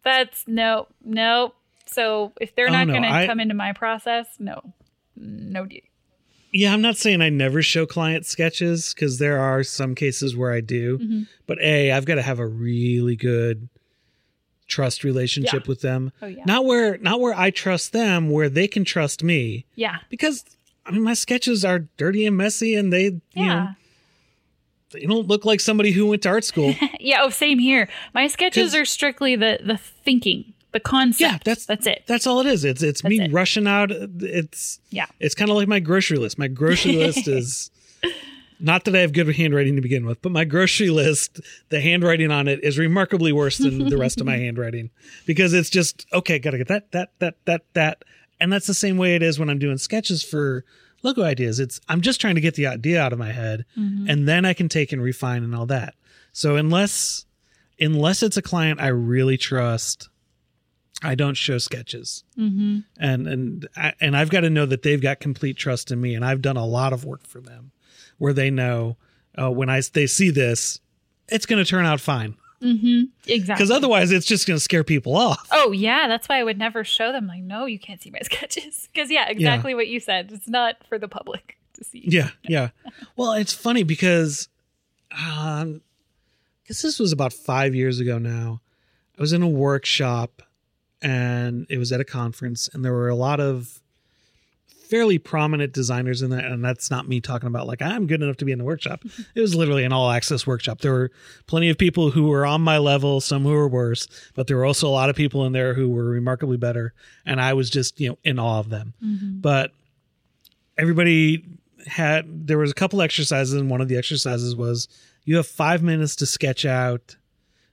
[0.03, 1.55] that's no, no.
[1.93, 4.75] So if they're Oh, not no, going to come into my process, no,
[5.17, 5.81] no deal.
[6.53, 10.53] yeah I'm not saying I never show client sketches because there are some cases where
[10.53, 11.27] I do, Mhm.
[11.47, 13.69] but a I've got to have a really good
[14.67, 15.69] trust relationship Yeah.
[15.69, 16.13] with them.
[16.23, 19.97] Oh yeah, Not where not where I trust them, where they can trust me yeah,
[20.11, 20.45] because
[20.87, 23.73] I mean my sketches are dirty and messy and they you know yeah,
[24.93, 26.75] they don't look like somebody who went to art school.
[27.01, 27.21] yeah.
[27.23, 27.89] Oh, same here.
[28.15, 31.21] My sketches are strictly the the thinking, the concept.
[31.21, 32.05] Yeah, that's- that's it.
[32.07, 32.65] That's all it is.
[32.65, 33.33] It's it's me it.
[33.33, 33.91] rushing out.
[33.91, 35.07] It's Yeah.
[35.19, 36.39] It's kind of like my grocery list.
[36.39, 37.71] My grocery list is
[38.61, 41.41] not that I have good handwriting to begin with, but my grocery list,
[41.71, 44.91] the handwriting on it is remarkably worse than the rest of my handwriting
[45.27, 46.39] because it's just okay.
[46.39, 48.05] Got to get that that that that that,
[48.39, 50.65] and that's the same way it is when I'm doing sketches for
[51.03, 51.59] logo ideas.
[51.59, 54.09] It's I'm just trying to get the idea out of my head, mm-hmm.
[54.09, 55.95] and then I can take and refine and all that.
[56.33, 57.25] So unless
[57.81, 60.10] unless it's a client I really trust,
[61.03, 62.81] I don't show sketches Mm-hmm.
[62.99, 66.15] and and I- and I've got to know that they've got complete trust in me,
[66.15, 67.73] and I've done a lot of work for them,
[68.19, 68.97] where they know
[69.41, 70.81] uh, when I they see this,
[71.29, 72.37] it's going to turn out fine.
[72.63, 73.05] Mm-hmm.
[73.27, 73.55] Exactly.
[73.55, 75.49] Because otherwise, it's just going to scare people off.
[75.51, 77.27] Oh yeah, that's why I would never show them.
[77.27, 78.87] Like, no, you can't see my sketches.
[78.93, 80.31] Because yeah, exactly what you said.
[80.33, 82.03] It's not for the public to see.
[82.07, 82.69] Yeah, yeah.
[83.17, 84.51] Well, it's funny because,
[85.13, 85.81] um,
[86.65, 88.61] I guess this was about five years ago now.
[89.19, 90.43] I was in a workshop,
[91.03, 93.81] and it was at a conference, and there were a lot of
[94.89, 98.37] fairly prominent designers in that and that's not me talking about like i'm good enough
[98.37, 99.05] to be in the workshop.
[99.37, 100.81] It was literally an all access workshop.
[100.81, 101.13] There were
[101.47, 104.65] plenty of people who were on my level some who were worse but there were
[104.65, 106.93] also a lot of people in there who were remarkably better
[107.25, 108.95] and i was just you know in awe of them.
[109.01, 109.41] Mhm.
[109.41, 109.71] but
[110.77, 111.45] everybody
[111.87, 114.89] had there was a couple exercises and one of the exercises was
[115.25, 117.15] you have five minutes to sketch out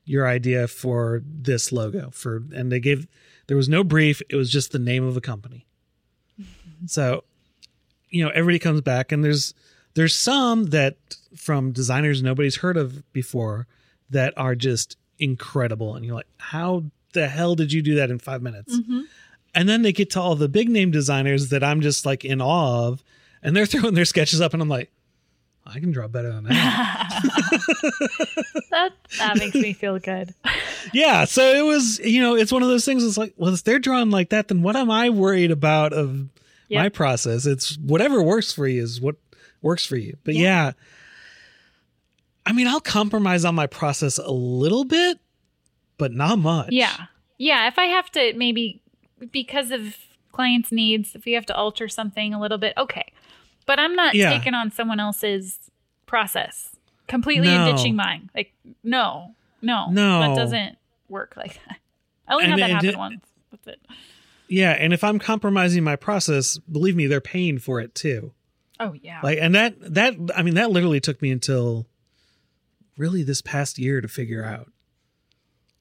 [0.08, 3.08] your idea for this logo for and they gave
[3.48, 4.22] there was no brief.
[4.30, 5.66] It was just the name of a company.
[6.86, 7.24] So
[8.10, 9.54] you know everybody comes back and there's
[9.96, 10.96] there's some that
[11.36, 13.68] from designers nobody's heard of before
[14.12, 15.96] that are just incredible.
[15.96, 16.84] And you're like how
[17.14, 18.78] the hell did you do that in five minutes?
[18.78, 19.04] Mhm.
[19.56, 22.42] and then they get to all the big name designers that I'm just like in
[22.42, 23.04] awe of,
[23.42, 24.92] and they're throwing their sketches up, and I'm like,
[25.74, 27.10] I can draw better than that.
[28.72, 30.34] that that makes me feel good.
[30.94, 31.26] yeah.
[31.26, 33.04] So it was, you know, it's one of those things.
[33.04, 36.30] It's like, well, if they're drawing like that, then what am I worried about of
[36.70, 37.46] my process?
[37.46, 39.16] It's whatever works for you is what
[39.62, 40.18] works for you.
[40.24, 40.42] But Yeah.
[40.68, 40.72] yeah,
[42.46, 45.20] I mean, I'll compromise on my process a little bit,
[45.98, 46.70] but not much.
[46.72, 46.96] Yeah.
[47.38, 47.68] Yeah.
[47.68, 48.82] If I have to maybe
[49.32, 49.96] because of
[50.32, 53.12] clients' needs, if we have to alter something a little bit, okay.
[53.68, 54.32] But I'm not Yeah.
[54.32, 55.60] taking on someone else's
[56.08, 56.76] process
[57.08, 57.68] completely No.
[57.68, 58.32] and ditching mine.
[58.36, 58.54] Like,
[58.84, 60.22] no, no, No.
[60.22, 60.78] that doesn't
[61.10, 61.78] work like that.
[62.28, 63.26] I only And- had that happen it- once.
[63.52, 63.82] That's it.
[64.50, 64.72] Yeah.
[64.72, 68.34] And if I'm compromising my process, believe me, they're paying for it too.
[68.80, 69.20] Oh yeah.
[69.24, 71.88] like and that that i mean that literally took me until
[72.96, 74.72] really this past year to figure out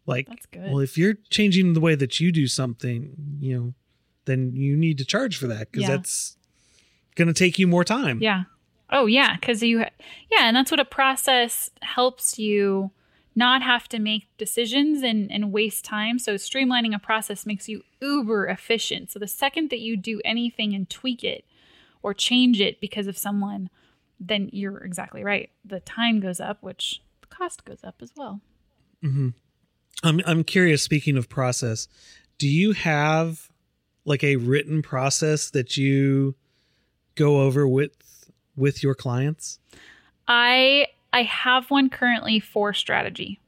[0.06, 0.70] like That's good.
[0.70, 3.74] well if you're changing the way that you do something you know
[4.24, 5.96] then you need to charge for that because Yeah.
[5.96, 6.35] that's
[7.16, 8.44] going to take you more time Yeah.
[8.88, 12.92] Oh yeah, because you, yeah, and that's what a process helps you
[13.34, 16.18] not have to make decisions and and waste time.
[16.18, 19.10] So streamlining a process makes you uber efficient.
[19.10, 21.44] So the second that you do anything and tweak it
[22.02, 23.70] or change it because of someone,
[24.20, 25.50] then you're exactly right.
[25.64, 28.40] The time goes up, which the cost goes up as well.
[29.04, 29.28] Mm-hmm.
[30.04, 31.86] i'm i'm curious speaking of process
[32.38, 33.50] do you have
[34.06, 36.34] like a written process that you
[37.16, 37.92] go over with
[38.56, 39.58] with your clients?
[40.28, 43.40] I I have one currently for strategy.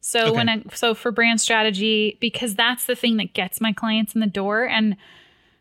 [0.00, 0.36] So Okay.
[0.36, 4.20] when I so for brand strategy because that's the thing that gets my clients in
[4.20, 4.96] the door and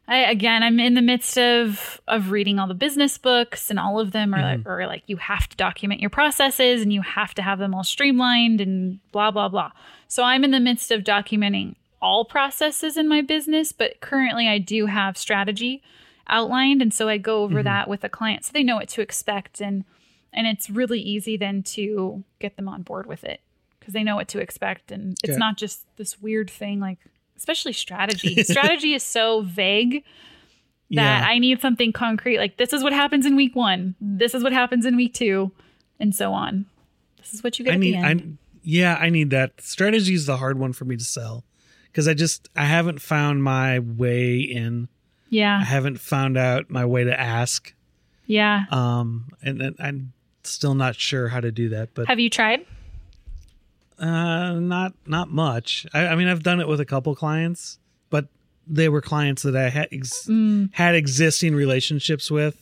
[0.06, 4.01] I, again, I'm in the midst of of reading all the business books, and all
[4.01, 7.34] of them are, like, are like you have to document your processes and you have
[7.36, 9.72] to have them all streamlined and blah blah blah.
[10.10, 14.58] So I'm in the midst of documenting all processes in my business, but currently I
[14.58, 15.82] do have strategy
[16.28, 17.64] outlined, and so I go over mm-hmm.
[17.66, 19.86] that with a client so they know what to expect, and
[20.32, 23.42] and it's really easy then to get them on board with it
[23.80, 27.00] because they know what to expect, and it's not just this weird thing like
[27.36, 28.44] especially strategy.
[28.44, 30.04] strategy is so vague
[30.92, 31.26] that Yeah.
[31.28, 32.38] I need something concrete.
[32.38, 33.96] Like this is what happens in week one.
[34.00, 35.52] This is what happens in week two,
[36.00, 36.66] and so on.
[37.18, 38.16] This is what you get I need I
[38.64, 39.60] yeah, I need that.
[39.60, 41.44] Strategy is the hard one for me to sell
[41.88, 44.88] because I just I haven't found my way in.
[45.34, 47.74] I haven't found out my way to ask.
[48.26, 48.66] yeah.
[48.72, 50.14] Um and, and I'm
[50.44, 52.66] still not sure how to do that, but Have you tried?
[54.00, 55.86] uh not not much.
[55.94, 57.78] I, I mean I've done it with a couple clients,
[58.10, 58.28] but
[58.68, 60.70] they were clients that I had ex- Mm.
[60.74, 62.58] had existing relationships with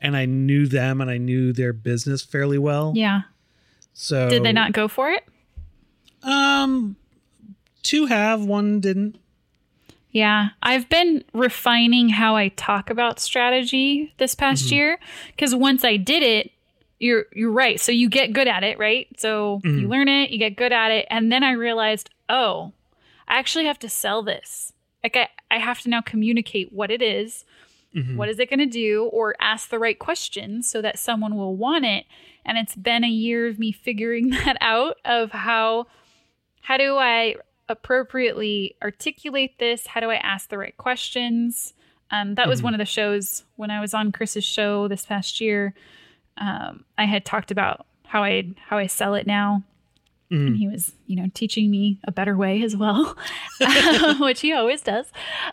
[0.00, 2.92] and I knew them and I knew their business fairly well.
[2.94, 3.22] Yeah.
[3.94, 5.24] So Did they not go for it?
[6.22, 6.96] Um,
[7.82, 9.18] two have, one didn't.
[10.18, 14.74] Yeah, I've been refining how I talk about strategy this past mm-hmm.
[14.74, 14.98] year
[15.28, 16.50] because once I did it,
[16.98, 17.80] you're you're right.
[17.80, 19.06] So you get good at it, right?
[19.16, 19.86] So you mm-hmm.
[19.86, 22.72] learn it, you get good at it, and then I realized, oh,
[23.28, 24.72] I actually have to sell this.
[25.04, 27.44] Like I, I have to now communicate what it is,
[27.94, 28.16] mm-hmm.
[28.16, 31.54] what is it going to do, or ask the right questions so that someone will
[31.54, 32.06] want it.
[32.44, 35.86] And it's been a year of me figuring that out of how
[36.62, 37.36] how do I
[37.68, 39.86] appropriately articulate this?
[39.86, 41.74] How do I ask the right questions?
[42.10, 45.40] Um, that was one of the shows when I was on Chris's show this past
[45.40, 45.74] year.
[46.38, 49.62] Um, I had talked about how I how I sell it now,
[50.30, 53.16] and he was you know teaching me a better way as well,
[54.20, 55.12] which he always does,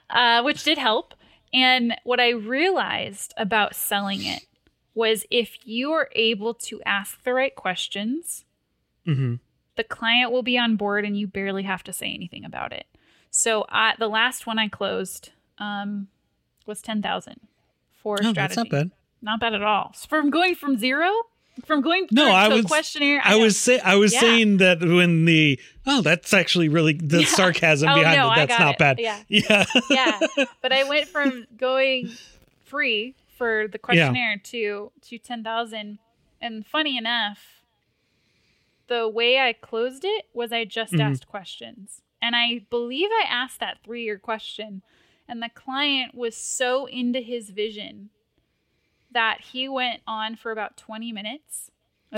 [0.09, 1.13] uh, which did help.
[1.53, 4.45] And what I realized about selling it
[4.93, 8.45] was if you are able to ask the right questions,
[9.07, 9.35] Mm-hmm.
[9.75, 12.85] The client will be on board and you barely have to say anything about it.
[13.29, 16.07] So I, the last one I closed um,
[16.65, 17.39] was 10,000
[18.01, 18.33] for Oh, strategy.
[18.35, 18.91] that's not bad.
[19.21, 19.91] Not bad at all.
[19.95, 21.09] So from going from zero,
[21.65, 23.21] from going No, I was- questionnaire.
[23.23, 23.39] I know.
[23.43, 24.19] was say I was Yeah.
[24.19, 27.27] saying that when the oh that's actually really the Yeah.
[27.27, 28.51] sarcasm Oh, behind no, it.
[28.51, 28.77] I not it.
[28.77, 28.99] bad.
[28.99, 29.23] Yeah.
[29.29, 29.65] Yeah.
[29.89, 30.19] yeah,
[30.61, 32.11] but I went from going
[32.65, 35.97] free for the questionnaire to to 10,000
[36.41, 37.54] and funny enough
[38.87, 41.01] the way I closed it was I just Mhm.
[41.01, 42.01] asked questions.
[42.21, 44.81] And I believe I asked that 3-year question
[45.27, 48.09] and the client was so into his vision
[49.11, 51.71] that he went on for about 20 minutes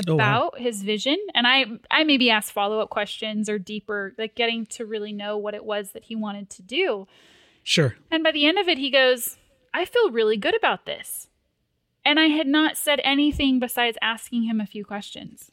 [0.07, 0.47] Oh, wow.
[0.49, 4.85] about his vision and I I maybe asked follow-up questions or deeper like getting to
[4.85, 7.07] really know what it was that he wanted to do.
[7.63, 7.95] Sure.
[8.11, 9.37] And by the end of it, he goes,
[9.73, 11.29] I feel really good about this.
[12.05, 15.51] And I had not said anything besides asking him a few questions.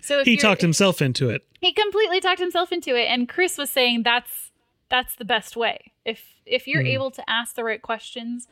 [0.00, 1.46] So if He talked himself into it.
[1.60, 3.06] he completely talked himself into it.
[3.06, 4.50] And Chris was saying that's
[4.90, 5.92] that's the best way.
[6.04, 6.94] If if you're Mhm.
[6.94, 8.48] able to ask the right questions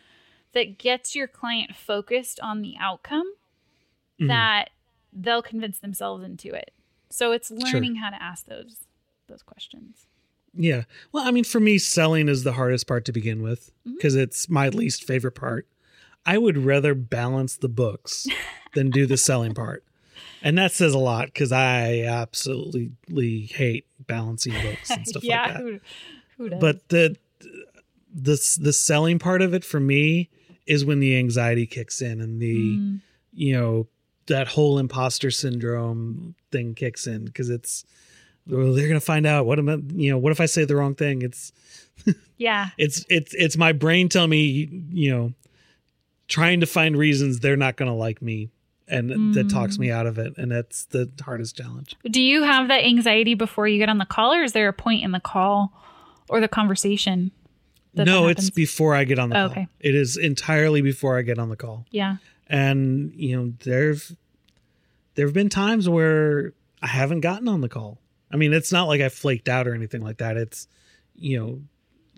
[0.53, 3.33] that gets your client focused on the outcome,
[4.21, 4.29] Mhm.
[4.29, 4.71] that
[5.13, 6.73] they'll convince themselves into it.
[7.09, 8.85] So it's learning how to ask those
[9.29, 10.07] those questions.
[10.55, 10.85] Yeah.
[11.13, 13.97] Well, I mean, for me, selling is the hardest part to begin with Mm-hmm.
[13.97, 15.67] because it's my least favorite part.
[16.25, 18.27] I would rather balance the books
[18.75, 19.85] than do the selling part.
[20.43, 25.53] And that says a lot because I absolutely hate balancing books and stuff yeah, like
[25.55, 25.61] that.
[25.63, 25.81] who,
[26.37, 26.61] who does?
[26.61, 27.17] But the
[28.15, 30.31] the the selling part of it for me
[30.67, 33.01] is when the anxiety kicks in and the Mm.
[33.35, 33.87] you know
[34.27, 37.85] that whole imposter syndrome thing kicks in because it's
[38.49, 40.77] well, they're gonna find out what am I you know what if I say the
[40.77, 41.53] wrong thing it's
[42.39, 42.71] yeah.
[42.79, 45.33] it's it's it's my brain telling me you know
[46.29, 48.51] trying to find reasons they're not gonna like me
[48.89, 49.81] and that talks Mm.
[49.81, 53.67] me out of it and that's the hardest challenge Do you have that anxiety before
[53.67, 55.73] you get on the call, or is there a point in the call
[56.29, 57.31] or the conversation?
[57.95, 59.69] no it's before i get on the Oh, call okay.
[59.81, 62.17] it is entirely before i get on the call yeah.
[62.47, 64.15] and you know there've
[65.15, 67.99] there've been times where i haven't gotten on the call
[68.31, 70.69] i mean it's not like i flaked out or anything like that it's
[71.15, 71.61] you know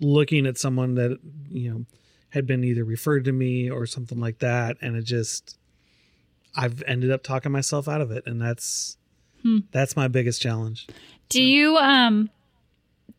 [0.01, 1.85] looking at someone that you know
[2.31, 5.58] had been either referred to me or something like that and it just
[6.57, 8.97] i've ended up talking myself out of it and that's
[9.43, 9.59] Hmm.
[9.71, 10.87] that's my biggest challenge
[11.29, 12.29] Do you um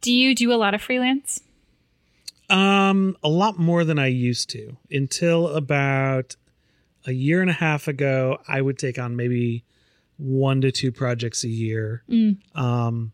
[0.01, 1.41] do you do a lot of freelance?
[2.49, 6.35] Um, a lot more than I used to until about
[7.05, 9.63] a year and a half ago, I would take on maybe
[10.17, 12.03] one to two projects a year.
[12.09, 12.37] Mm.
[12.55, 13.11] Um,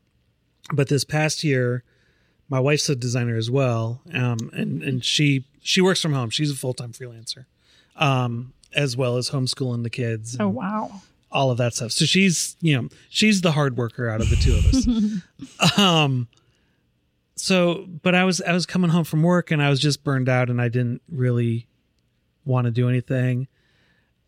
[0.74, 1.84] but this past year,
[2.50, 6.30] my wife's a designer as well, um, and and she she works from home.
[6.30, 7.46] She's a full time freelancer,
[7.98, 10.38] um, as well as homeschooling the kids.
[10.40, 11.02] Oh wow.
[11.32, 11.92] all of that stuff.
[11.92, 14.66] So she's you know she's the hard worker out of the two of
[15.64, 15.78] us.
[15.80, 16.28] um,
[17.36, 20.30] so but I was I was coming home from work and I was just burned
[20.30, 21.68] out and I didn't really
[22.46, 23.48] want to do anything,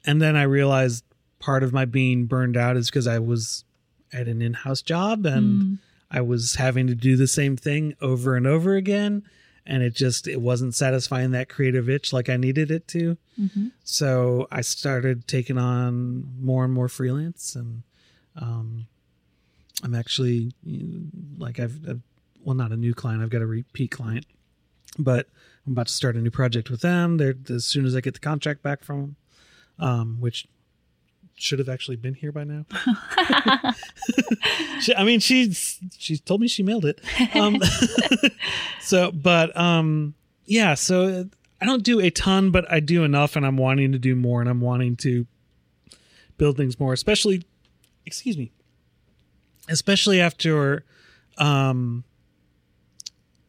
[0.06, 1.04] and then I realized
[1.40, 3.64] part of my being burned out is because I was
[4.12, 5.62] at an in house job and.
[5.62, 5.78] Mm.
[6.10, 9.24] I was having to do the same thing over and over again
[9.68, 13.18] and it just it wasn't satisfying that creative itch like I needed it to.
[13.40, 13.72] Mhm.
[13.84, 17.84] So I started taking on more and more freelance and
[18.36, 18.88] um
[19.84, 20.52] I'm actually
[21.38, 22.02] like I've, I've
[22.44, 24.26] well not a new client, I've got a repeat client.
[24.98, 25.28] But
[25.66, 27.18] I'm about to start a new project with them.
[27.18, 29.16] They're as soon as I get the contract back from them,
[29.78, 30.48] um, which
[31.38, 32.66] should have actually been here by now.
[34.82, 37.00] she, I mean, she's she's told me she mailed it.
[37.36, 37.62] Um,
[38.82, 40.16] so, but um,
[40.46, 40.74] yeah.
[40.74, 41.30] So
[41.62, 44.42] I don't do a ton, but I do enough, and I'm wanting to do more,
[44.42, 45.28] and I'm wanting to
[46.38, 47.44] build things more, especially.
[48.06, 48.52] Excuse me.
[49.70, 50.86] Especially after,
[51.38, 52.06] um,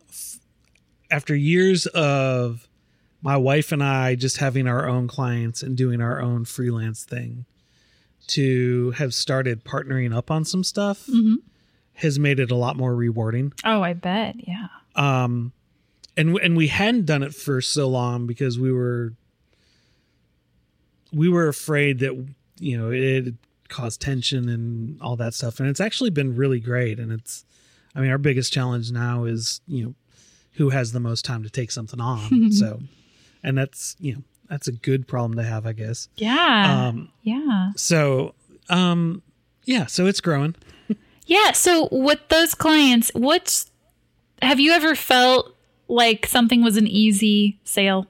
[0.09, 0.41] f-
[1.13, 2.69] after years of
[3.23, 7.47] my wife and I just having our own clients and doing our own freelance thing
[8.29, 11.37] to have started partnering up on some stuff Mhm.
[11.95, 13.53] has made it a lot more rewarding.
[13.65, 14.37] Oh, I bet.
[14.47, 14.69] Yeah.
[14.97, 15.53] Um
[16.17, 19.15] and and we hadn't done it for so long because we were
[21.13, 22.13] we were afraid that
[22.59, 23.35] you know it
[23.69, 27.45] caused tension and all that stuff and it's actually been really great and it's
[27.95, 29.95] I mean our biggest challenge now is, you know,
[30.53, 32.53] who has the most time to take something on.
[32.53, 32.81] so
[33.43, 36.09] and that's, you know, that's a good problem to have, I guess.
[36.17, 36.89] Yeah.
[36.89, 37.71] Um yeah.
[37.77, 38.35] so
[38.69, 39.23] um
[39.65, 40.55] yeah, so it's growing.
[41.27, 41.53] Yeah.
[41.53, 43.71] So with those clients, what's
[44.41, 45.55] have you ever felt
[45.89, 48.07] like something was an easy sale?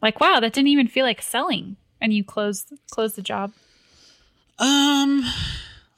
[0.00, 3.52] Like, wow, that didn't even feel like selling, and you closed closed the job.
[4.58, 5.24] Um,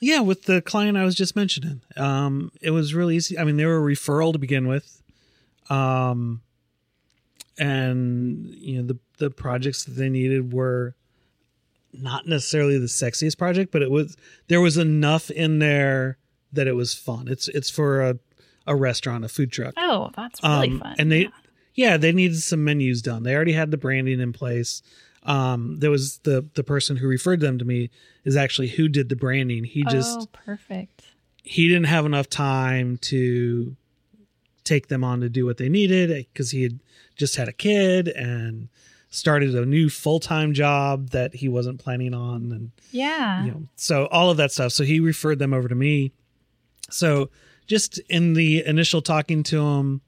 [0.01, 3.39] yeah, with the client I was just mentioning, um, it was really easy.
[3.39, 5.03] I mean, they were a referral to begin with,
[5.69, 6.41] um,
[7.59, 10.95] and you know the the projects that they needed were
[11.93, 14.17] not necessarily the sexiest project, but it was
[14.49, 16.19] there was enough in there
[16.53, 17.29] that it was fun.
[17.29, 18.19] It's it's for a
[18.67, 19.75] a restaurant, a food truck.
[19.77, 20.97] Oh, that's really Um, fun.
[20.99, 21.29] and they yeah.
[21.75, 24.83] yeah they needed some menus done they already had the branding in place
[25.25, 27.91] um there was the the person who referred them to me
[28.25, 31.03] is actually who did the branding he just oh, perfect.
[31.43, 33.77] he didn't have enough time to
[34.65, 36.79] take them on to do what they needed because he had
[37.17, 38.69] just had a kid and
[39.11, 43.45] started a new full-time job that he wasn't planning on and Yeah.
[43.45, 46.13] you know so all of that stuff so he referred them over to me
[46.91, 47.29] so
[47.67, 50.01] just in the initial talking to him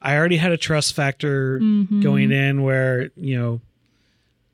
[0.00, 2.02] i already had a trust factor Mhm.
[2.02, 3.60] going in where you know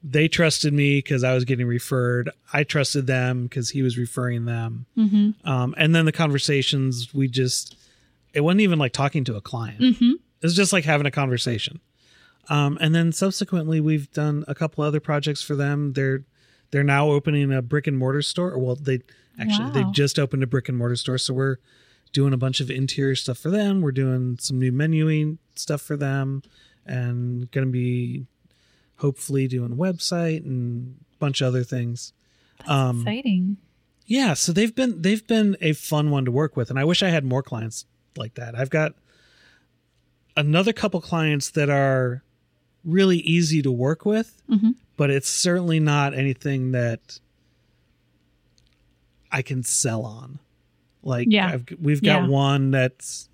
[0.05, 4.45] they trusted me because i was getting referred i trusted them because he was referring
[4.45, 5.35] them Mhm.
[5.47, 7.75] um, and then the conversations we just
[8.35, 10.13] it wasn't even like talking to a client Mhm.
[10.15, 11.81] it was just like having a conversation
[12.51, 15.93] um, and then subsequently we've done a couple other projects for them.
[15.93, 16.25] They're
[16.71, 18.59] they're now opening a brick and mortar store.
[18.59, 19.01] Well they
[19.41, 19.93] actually they Wow.
[19.93, 21.57] just opened a brick and mortar store so we're
[22.13, 23.81] doing a bunch of interior stuff for them.
[23.83, 26.43] We're doing some new menuing stuff for them
[26.87, 28.27] and going to be
[28.97, 32.13] hopefully doing a website and a bunch of other things.
[32.67, 33.57] Um Exciting.
[34.07, 37.03] yeah so they've been they've been a fun one to work with and i wish
[37.05, 37.85] i had more clients
[38.17, 38.59] like that.
[38.59, 38.95] I've got
[40.37, 42.23] another couple clients that are
[42.85, 44.75] really easy to work with Mhm.
[44.97, 47.19] but it's certainly not anything that
[49.31, 50.39] i can sell on
[51.03, 51.53] like Yeah.
[51.55, 52.29] I've, we've got Yeah.
[52.29, 53.29] one that's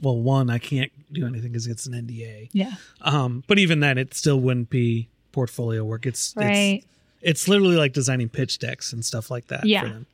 [0.00, 2.74] well one i can't do anything because it's an nda Yeah.
[3.02, 6.84] um but even then it still wouldn't be portfolio work it's it's Right.
[7.20, 9.82] it's literally like designing pitch decks and stuff like that Yeah.
[9.82, 10.06] for them.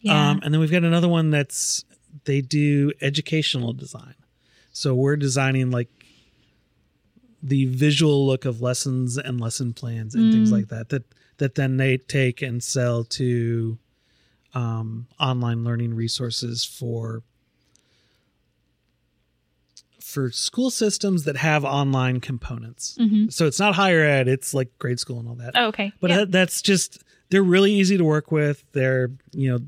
[0.00, 0.30] yeah.
[0.30, 1.84] Um, and then we've got another one that's
[2.24, 4.14] they do educational design.
[4.72, 5.88] So we're designing like
[7.42, 10.52] the visual look of lessons and lesson plans and things Mm.
[10.52, 10.88] like that.
[10.88, 11.04] That
[11.38, 13.78] that then they take and sell to
[14.54, 17.22] um, online learning resources for
[20.00, 22.96] for school systems that have online components.
[22.98, 23.32] Mhm.
[23.32, 25.52] So it's not higher ed; it's like grade school and all that.
[25.54, 25.92] Oh, okay.
[26.00, 26.24] But yeah.
[26.28, 28.64] that's just they're really easy to work with.
[28.72, 29.58] They're you know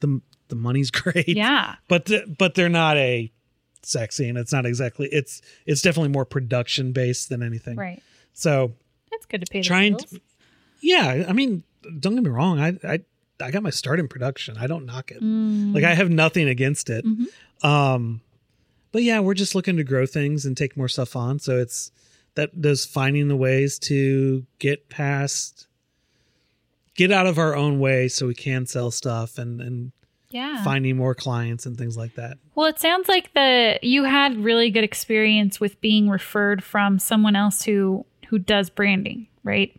[0.00, 1.28] the the money's great.
[1.28, 1.76] yeah.
[1.88, 3.30] But but they're not a
[3.86, 7.76] sexy and it's not exactly it's it's definitely more production based than anything.
[7.76, 8.02] Right.
[8.32, 8.72] So
[9.10, 10.20] That's good to pay the trying to,
[10.80, 11.62] Yeah, I mean,
[12.00, 12.60] don't get me wrong.
[12.60, 13.00] I I
[13.40, 14.56] I got my start in production.
[14.58, 15.22] I don't knock it.
[15.22, 15.74] Mm.
[15.74, 17.04] Like I have nothing against it.
[17.04, 17.26] Mhm.
[17.64, 18.20] Um,
[18.92, 21.38] but yeah, we're just looking to grow things and take more stuff on.
[21.40, 21.90] So it's
[22.36, 25.66] that does finding the ways to get past,
[26.96, 29.92] get out of our own way, so we can sell stuff and and
[30.34, 30.62] yeah.
[30.64, 32.38] finding more clients and things like that.
[32.54, 37.36] Well, it sounds like the you had really good experience with being referred from someone
[37.36, 39.78] else who who does branding, right?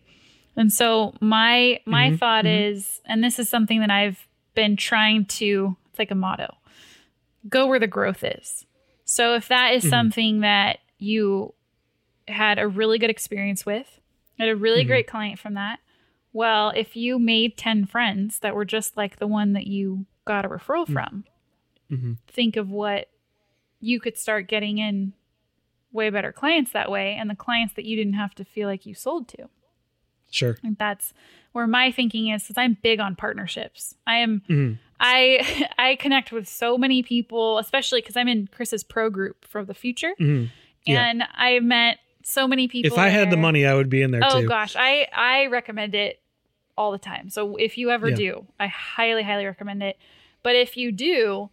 [0.55, 2.71] And so my my Mhm, thought mhm.
[2.71, 5.75] is, and this is something that I've been trying to.
[5.89, 6.55] It's like a motto:
[7.49, 8.65] go where the growth is.
[9.03, 9.89] So if that is Mhm.
[9.89, 11.53] something that you
[12.27, 13.99] had a really good experience with,
[14.39, 14.87] had a really Mhm.
[14.87, 15.79] great client from that.
[16.33, 20.45] Well, if you made 10 friends that were just like the one that you got
[20.45, 20.93] a referral Mm.
[20.93, 21.23] from,
[21.89, 23.09] hmm think of what
[23.79, 25.13] you could start getting in
[25.91, 28.85] way better clients that way and the clients that you didn't have to feel like
[28.85, 29.47] you sold to.
[30.31, 30.57] Sure.
[30.63, 31.13] And that's
[31.53, 33.95] where my thinking is because I'm big on partnerships.
[34.05, 34.77] I am Mhm.
[34.99, 39.63] I I connect with so many people, especially because I'm in Chris's pro group for
[39.63, 40.13] the Futur.
[40.19, 40.49] Mhm.
[40.85, 41.05] Yeah.
[41.07, 42.91] And I met so many people.
[42.91, 44.47] If I had the money, I would be in there Oh too.
[44.47, 46.19] gosh, I I recommend it
[46.77, 47.29] all the time.
[47.29, 48.15] So if you ever Yeah.
[48.15, 49.97] do, I highly highly recommend it.
[50.43, 51.49] But if you do,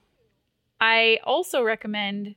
[0.81, 2.35] I also recommend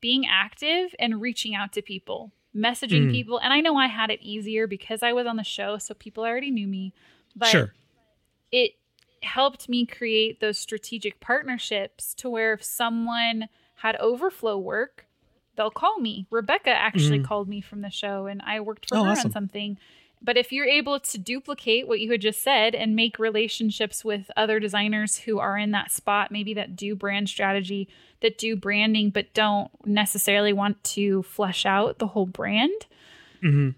[0.00, 3.10] being active and reaching out to people, messaging Mm.
[3.10, 3.38] people.
[3.38, 6.24] And I know I had it easier because I was on the show, so people
[6.24, 6.92] already knew me.
[7.36, 7.72] But sure.
[8.50, 8.72] it
[9.22, 15.06] helped me create those strategic partnerships to where if someone had overflow work,
[15.54, 16.26] they'll call me.
[16.30, 17.24] Rebecca actually Mhm.
[17.24, 19.26] called me from the show and I worked for Oh, her awesome.
[19.28, 19.78] on something.
[20.24, 24.30] But if you're able to duplicate what you had just said and make relationships with
[24.36, 27.88] other designers who are in that spot, maybe that do brand strategy,
[28.20, 32.86] that do branding, but don't necessarily want to flesh out the whole brand,
[33.40, 33.70] hmm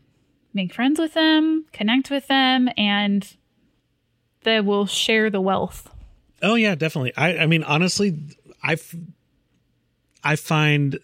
[0.52, 3.36] make friends with them, connect with them, and
[4.44, 5.90] they will share the wealth.
[6.42, 7.12] Oh yeah, definitely.
[7.16, 8.16] I I mean honestly,
[8.62, 8.76] I
[10.22, 10.98] I find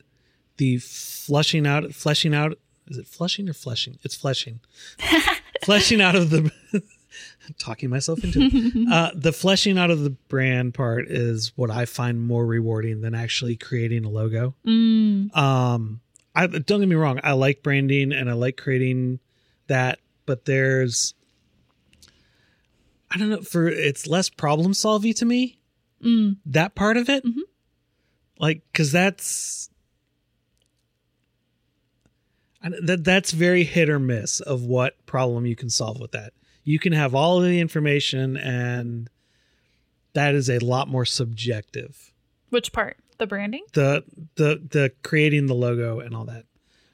[0.59, 2.59] the flushing out fleshing out
[2.91, 3.99] is it flushing or fleshing?
[4.03, 4.61] It's fleshing.
[5.65, 6.51] fleshing out of the
[7.59, 8.89] talking myself into it.
[8.93, 13.15] Uh, the fleshing out of the brand part is what I find more rewarding than
[13.15, 14.55] actually creating a logo.
[14.67, 16.01] Mm, Um,
[16.35, 17.21] I don't get me wrong.
[17.23, 19.21] I like branding and I like creating
[19.69, 21.15] that, but there's,
[23.11, 25.59] I don't know, for it's less problem solving to me.
[26.03, 27.41] mm, That part of it, Mhm.
[28.39, 29.70] like, because that's
[32.63, 36.33] that that's very hit or miss of what problem you can solve with that.
[36.65, 39.09] You can have all of the information, and
[40.13, 42.13] that is a lot more subjective.
[42.51, 42.97] which part?
[43.19, 43.65] The branding?
[43.75, 44.03] the
[44.37, 46.45] the the creating the logo and all that.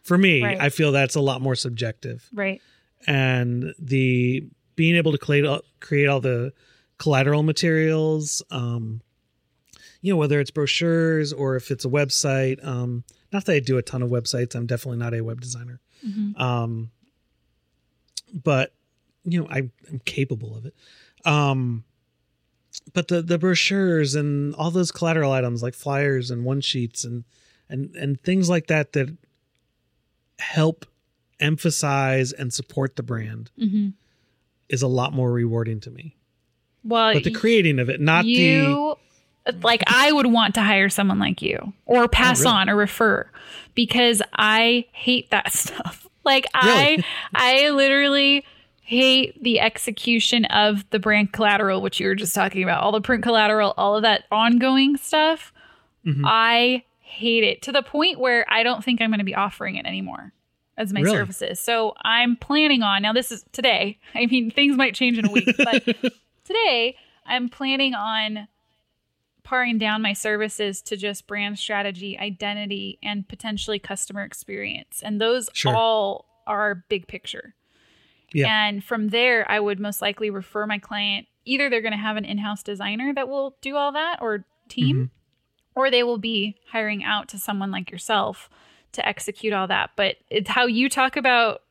[0.02, 0.60] For me, Right.
[0.60, 2.60] I feel that's a lot more subjective, Right.
[3.06, 4.44] and the
[4.76, 6.52] being able to create all, create all the
[6.98, 9.00] collateral materials, um,
[10.02, 12.64] you know, whether it's brochures or if it's a website.
[12.64, 14.54] Um, not that I do a ton of websites.
[14.54, 16.38] I'm definitely not a web designer, Mhm.
[16.40, 16.90] um,
[18.32, 18.72] but
[19.24, 20.74] you know, I, I'm capable of it.
[21.24, 21.84] Um,
[22.92, 27.24] but the the brochures and all those collateral items like flyers and one sheets and
[27.68, 29.16] and and things like that that
[30.38, 30.86] help
[31.40, 33.94] emphasize and support the brand Mhm.
[34.68, 36.14] is a lot more rewarding to me.
[36.84, 38.96] Well, But the creating of it, not the you
[39.62, 42.56] like I would want to hire someone like you or pass Oh, really?
[42.60, 43.30] on or refer
[43.74, 46.06] because I hate that stuff.
[46.24, 47.04] Like Really?
[47.34, 48.44] I I literally
[48.82, 52.82] hate the execution of the brand collateral which you were just talking about.
[52.82, 55.52] All the print collateral, all of that ongoing stuff.
[56.04, 56.22] Mhm.
[56.24, 59.76] I hate it to the point where I don't think I'm going to be offering
[59.76, 60.32] it anymore
[60.76, 61.16] as my Really?
[61.16, 61.58] services.
[61.60, 63.98] So I'm planning on now this is today.
[64.14, 65.84] I mean things might change in a week, but
[66.44, 68.46] today I'm planning on
[69.46, 75.02] paring down my services to just brand strategy, identity, and potentially customer experience.
[75.04, 75.72] And those Sure.
[75.74, 77.54] all are big picture.
[78.32, 78.48] Yeah.
[78.66, 81.28] And from there, I would most likely refer my client.
[81.44, 84.44] Either they're going to have an in house designer that will do all that or
[84.68, 85.10] team, Mhm.
[85.76, 88.50] or they will be hiring out to someone like yourself
[88.92, 89.90] to execute all that.
[89.94, 91.62] But it's how you talk about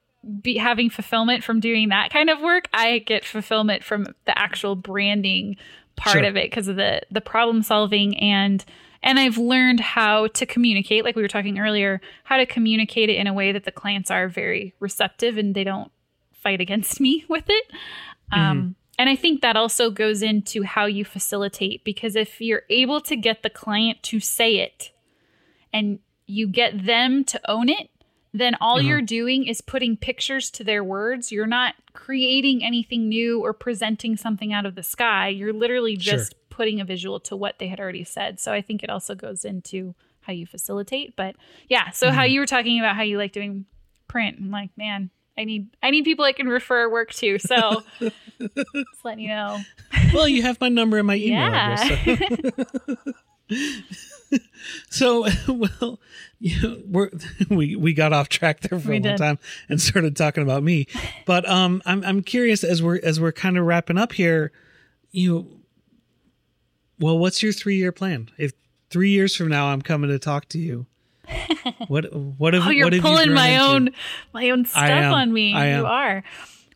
[0.41, 2.69] be having fulfillment from doing that kind of work.
[2.73, 5.57] I get fulfillment from the actual branding
[5.95, 6.23] part Sure.
[6.25, 8.63] of it because of the the problem solving and
[9.03, 13.17] and I've learned how to communicate like we were talking earlier, how to communicate it
[13.17, 15.91] in a way that the clients are very receptive and they don't
[16.33, 17.65] fight against me with it.
[18.31, 23.01] Um and I think that also goes into how you facilitate because if you're able
[23.01, 24.91] to get the client to say it
[25.73, 27.89] and you get them to own it,
[28.35, 28.87] then all uh-huh.
[28.87, 31.31] you're doing is putting pictures to their words.
[31.31, 35.29] You're not creating anything new or presenting something out of the sky.
[35.29, 36.39] You're literally just sure.
[36.49, 38.41] putting a visual to what they had already said.
[38.41, 41.15] So I think it also goes into how you facilitate.
[41.15, 41.35] But
[41.69, 42.15] yeah, so mm-hmm.
[42.15, 43.65] how you were talking about how you like doing
[44.09, 44.37] print.
[44.37, 47.39] I'm like, man, I need I need people I can refer work to.
[47.39, 47.83] So
[48.39, 49.59] just letting you know.
[50.13, 51.73] well, you have my number and my email yeah.
[51.81, 52.63] address.
[52.85, 53.13] So.
[54.89, 55.99] so well
[56.39, 57.09] you know, we're
[57.49, 59.39] we we got off track there for we a long time
[59.69, 60.87] and started talking about me
[61.25, 64.51] but um i'm i'm curious as we're as we're kind of wrapping up here
[65.11, 65.47] you know,
[66.99, 68.51] well what's your three year plan if
[68.89, 70.85] three years from now i'm coming to talk to you
[71.87, 73.65] what what have, oh, you're what pulling you my into?
[73.65, 73.89] own
[74.33, 75.49] my own stuff on me.
[75.49, 76.23] You are.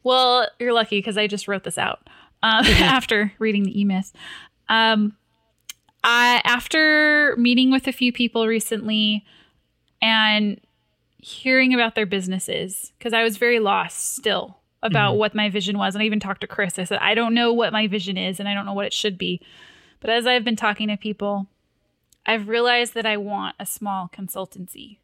[0.03, 2.09] Well, you're lucky because I just wrote this out
[2.41, 4.11] uh, after reading the e-myth.
[4.67, 5.15] Um,
[6.03, 9.25] I after meeting with a few people recently
[10.01, 10.59] and
[11.17, 15.19] hearing about their businesses because I was very lost still about mm-hmm.
[15.19, 16.79] what my vision was, and I even talked to Chris.
[16.79, 18.93] I said I don't know what my vision is, and I don't know what it
[18.93, 19.41] should be.
[19.99, 21.47] But as I've been talking to people,
[22.25, 24.97] I've realized that I want a small consultancy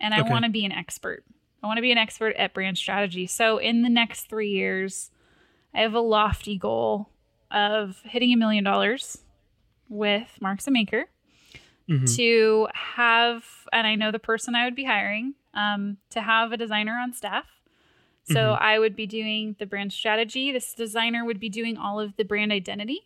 [0.00, 0.30] and I okay.
[0.30, 1.24] want to be an expert.
[1.62, 3.26] I want to be an expert at brand strategy.
[3.26, 5.10] So in the next three years,
[5.74, 7.08] I have a lofty goal
[7.50, 9.18] of hitting a million dollars
[9.88, 11.06] with Marks and Maker
[11.88, 12.04] mm-hmm.
[12.16, 16.56] to have, and I know the person I would be hiring, um, to have a
[16.56, 17.46] designer on staff.
[18.24, 18.62] So mm-hmm.
[18.62, 20.50] I would be doing the brand strategy.
[20.50, 23.02] This designer would be doing all of the brand identity.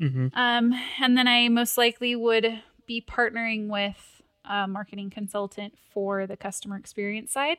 [0.00, 0.28] Mm-hmm.
[0.38, 6.36] Um, and then I most likely would be partnering with a marketing consultant for the
[6.36, 7.58] customer experience side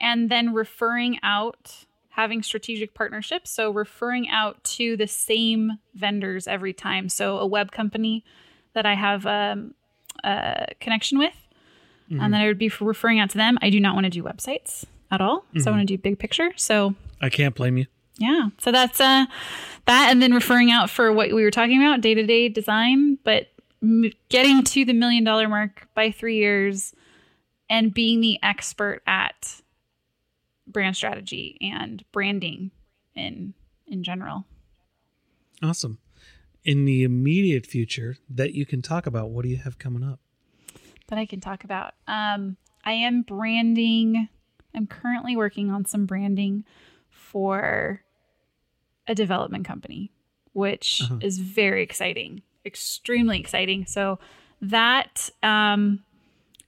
[0.00, 6.72] and then referring out having strategic partnerships so referring out to the same vendors every
[6.72, 8.24] time so a web company
[8.72, 9.74] that i have um,
[10.24, 11.36] a connection with
[12.10, 12.20] mm-hmm.
[12.20, 14.22] and then i would be referring out to them i do not want to do
[14.22, 15.60] websites at all mm-hmm.
[15.60, 17.86] so i want to do big picture so i can't blame you
[18.18, 19.24] yeah so that's uh
[19.86, 23.48] that and then referring out for what we were talking about day-to-day design but
[24.28, 26.94] getting to the million dollar mark by three years
[27.70, 29.60] and being the expert at
[30.72, 32.70] brand strategy and branding
[33.14, 33.54] in
[33.86, 34.46] in general.
[35.62, 35.98] Awesome.
[36.64, 40.20] In the immediate future that you can talk about, what do you have coming up?
[41.08, 41.94] That I can talk about.
[42.06, 44.28] Um, I am branding.
[44.74, 46.64] I'm currently working on some branding
[47.10, 48.02] for
[49.08, 50.12] a development company,
[50.52, 51.18] which uh-huh.
[51.20, 53.86] is very exciting extremely exciting.
[53.86, 54.18] So
[54.62, 56.02] that, um,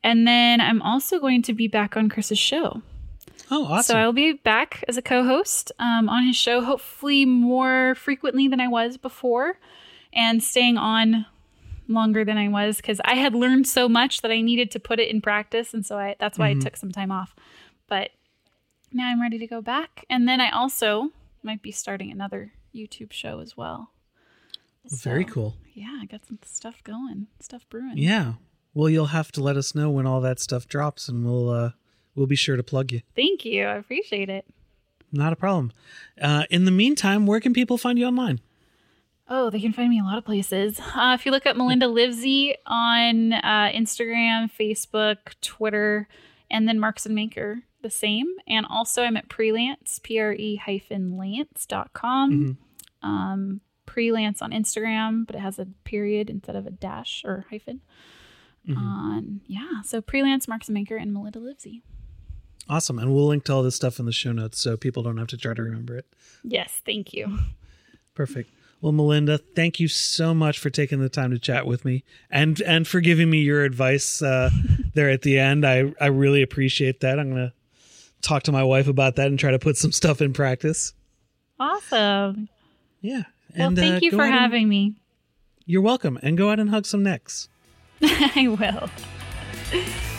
[0.03, 2.83] and then I'm also going to be back on Chris's show.
[3.53, 3.95] Oh, awesome.
[3.95, 8.49] So I'll be back as a co host um, on his show, hopefully more frequently
[8.49, 9.59] than I was before,
[10.11, 11.27] and staying on
[11.87, 14.99] longer than I was because I had learned so much that I needed to put
[14.99, 15.75] it in practice.
[15.75, 16.61] And so I, that's why mm-hmm.
[16.61, 17.37] I took some time off.
[17.89, 18.11] But
[18.91, 20.07] now I'm ready to go back.
[20.09, 21.11] And then I also
[21.43, 23.91] might be starting another YouTube show as well.
[24.87, 25.57] So, Very cool.
[25.75, 27.99] Yeah, I got some stuff going, stuff brewing.
[27.99, 28.35] Yeah.
[28.73, 31.71] Well, you'll have to let us know when all that stuff drops, and we'll uh,
[32.15, 33.03] we'll be sure to plug you.
[33.15, 33.65] Thank you.
[33.65, 34.47] I appreciate it.
[35.13, 35.73] Not a problem.
[36.21, 38.41] Uh, in the meantime, where can people find you online?
[39.29, 40.81] Oh, they can find me a lot of places.
[40.81, 46.09] Uh, if you look up Melinda Livsey on uh, Instagram, Facebook, Twitter,
[46.51, 48.27] and then Marks and Maker, the same.
[48.47, 52.33] And also, I'm at Prelance, P R E hyphen Lance.com.
[52.33, 53.09] Mm-hmm.
[53.09, 57.81] Um, Prelance on Instagram, but it has a period instead of a dash or hyphen.
[58.69, 58.79] Mm-hmm.
[58.79, 61.83] On yeah, so Prelance, Marks and Maker, and Melinda Livsey.
[62.69, 65.19] Awesome, and we'll link to all this stuff in the show notes so people don't
[65.19, 66.07] have to try to remember it.
[66.45, 67.39] Yes, thank you.
[68.15, 68.51] Perfect.
[68.81, 72.61] Well, Melinda, thank you so much for taking the time to chat with me and
[72.63, 74.51] and for giving me your advice uh,
[74.95, 75.65] there at the end.
[75.65, 77.19] I I really appreciate that.
[77.19, 77.53] I'm gonna
[78.23, 80.95] talk to my wife about that and try to put some stuff in practice.
[81.61, 82.49] Awesome.
[83.01, 83.23] Yeah.
[83.55, 84.95] And, well, thank uh, you for having and, me.
[85.67, 86.19] You're welcome.
[86.23, 87.49] And go out and hug some necks.
[88.03, 88.91] I will.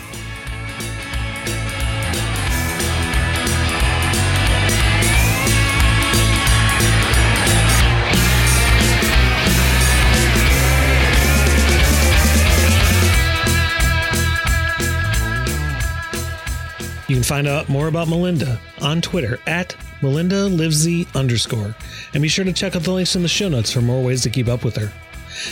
[17.08, 21.74] You can find out more about Melinda on Twitter at Melinda Livsey underscore.
[22.12, 24.22] And be sure to check out the links in the show notes for more ways
[24.22, 24.92] to keep up with her.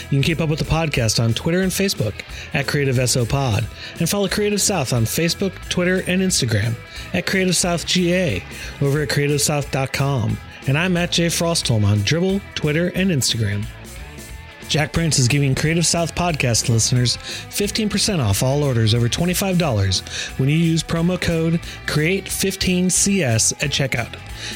[0.03, 2.13] You can keep up with the podcast on Twitter and Facebook
[2.53, 3.67] at Creative SO Pod,
[3.99, 6.75] and follow Creative South on Facebook, Twitter, and Instagram
[7.13, 8.43] at Creative South GA
[8.81, 10.37] over at CreativeSouth.com.
[10.67, 13.65] And I'm at Jay Frostholm on Dribbble, Twitter, and Instagram.
[14.67, 20.57] Jakprints is giving Creative South podcast listeners 15% off all orders over $25 when you
[20.57, 24.15] use promo code CREATE15CS at checkout.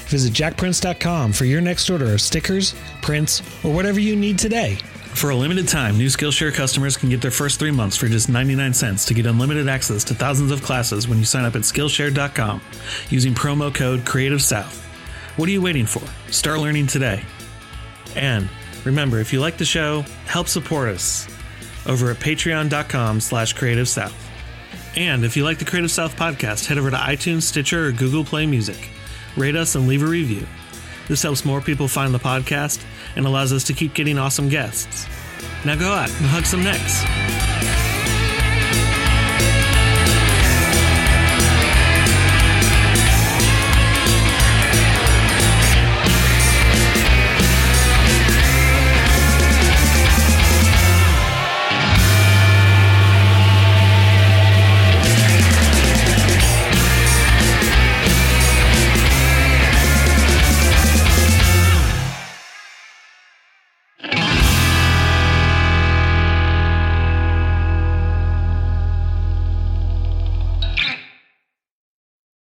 [0.09, 4.77] Visit jakprints.com for your next order of stickers, prints, or whatever you need today.
[5.17, 8.29] For a limited time, new Skillshare customers can get their first three months for just
[8.29, 11.63] 99 cents to get unlimited access to thousands of classes when you sign up at
[11.63, 12.61] Skillshare.com
[13.09, 14.83] using promo code Creative South.
[15.35, 16.03] What are you waiting for?
[16.31, 17.23] Start learning today.
[18.15, 18.47] And
[18.85, 21.27] remember, if you like the show, help support us
[21.85, 24.15] over at patreon.com slash creative south.
[24.95, 28.23] And if you like the Creative South podcast, head over to iTunes, Stitcher, or Google
[28.23, 28.89] Play Music.
[29.35, 30.45] Rate us and leave a review.
[31.07, 32.83] This helps more people find the podcast
[33.15, 35.07] and allows us to keep getting awesome guests.
[35.63, 37.56] Now go out and hug some necks.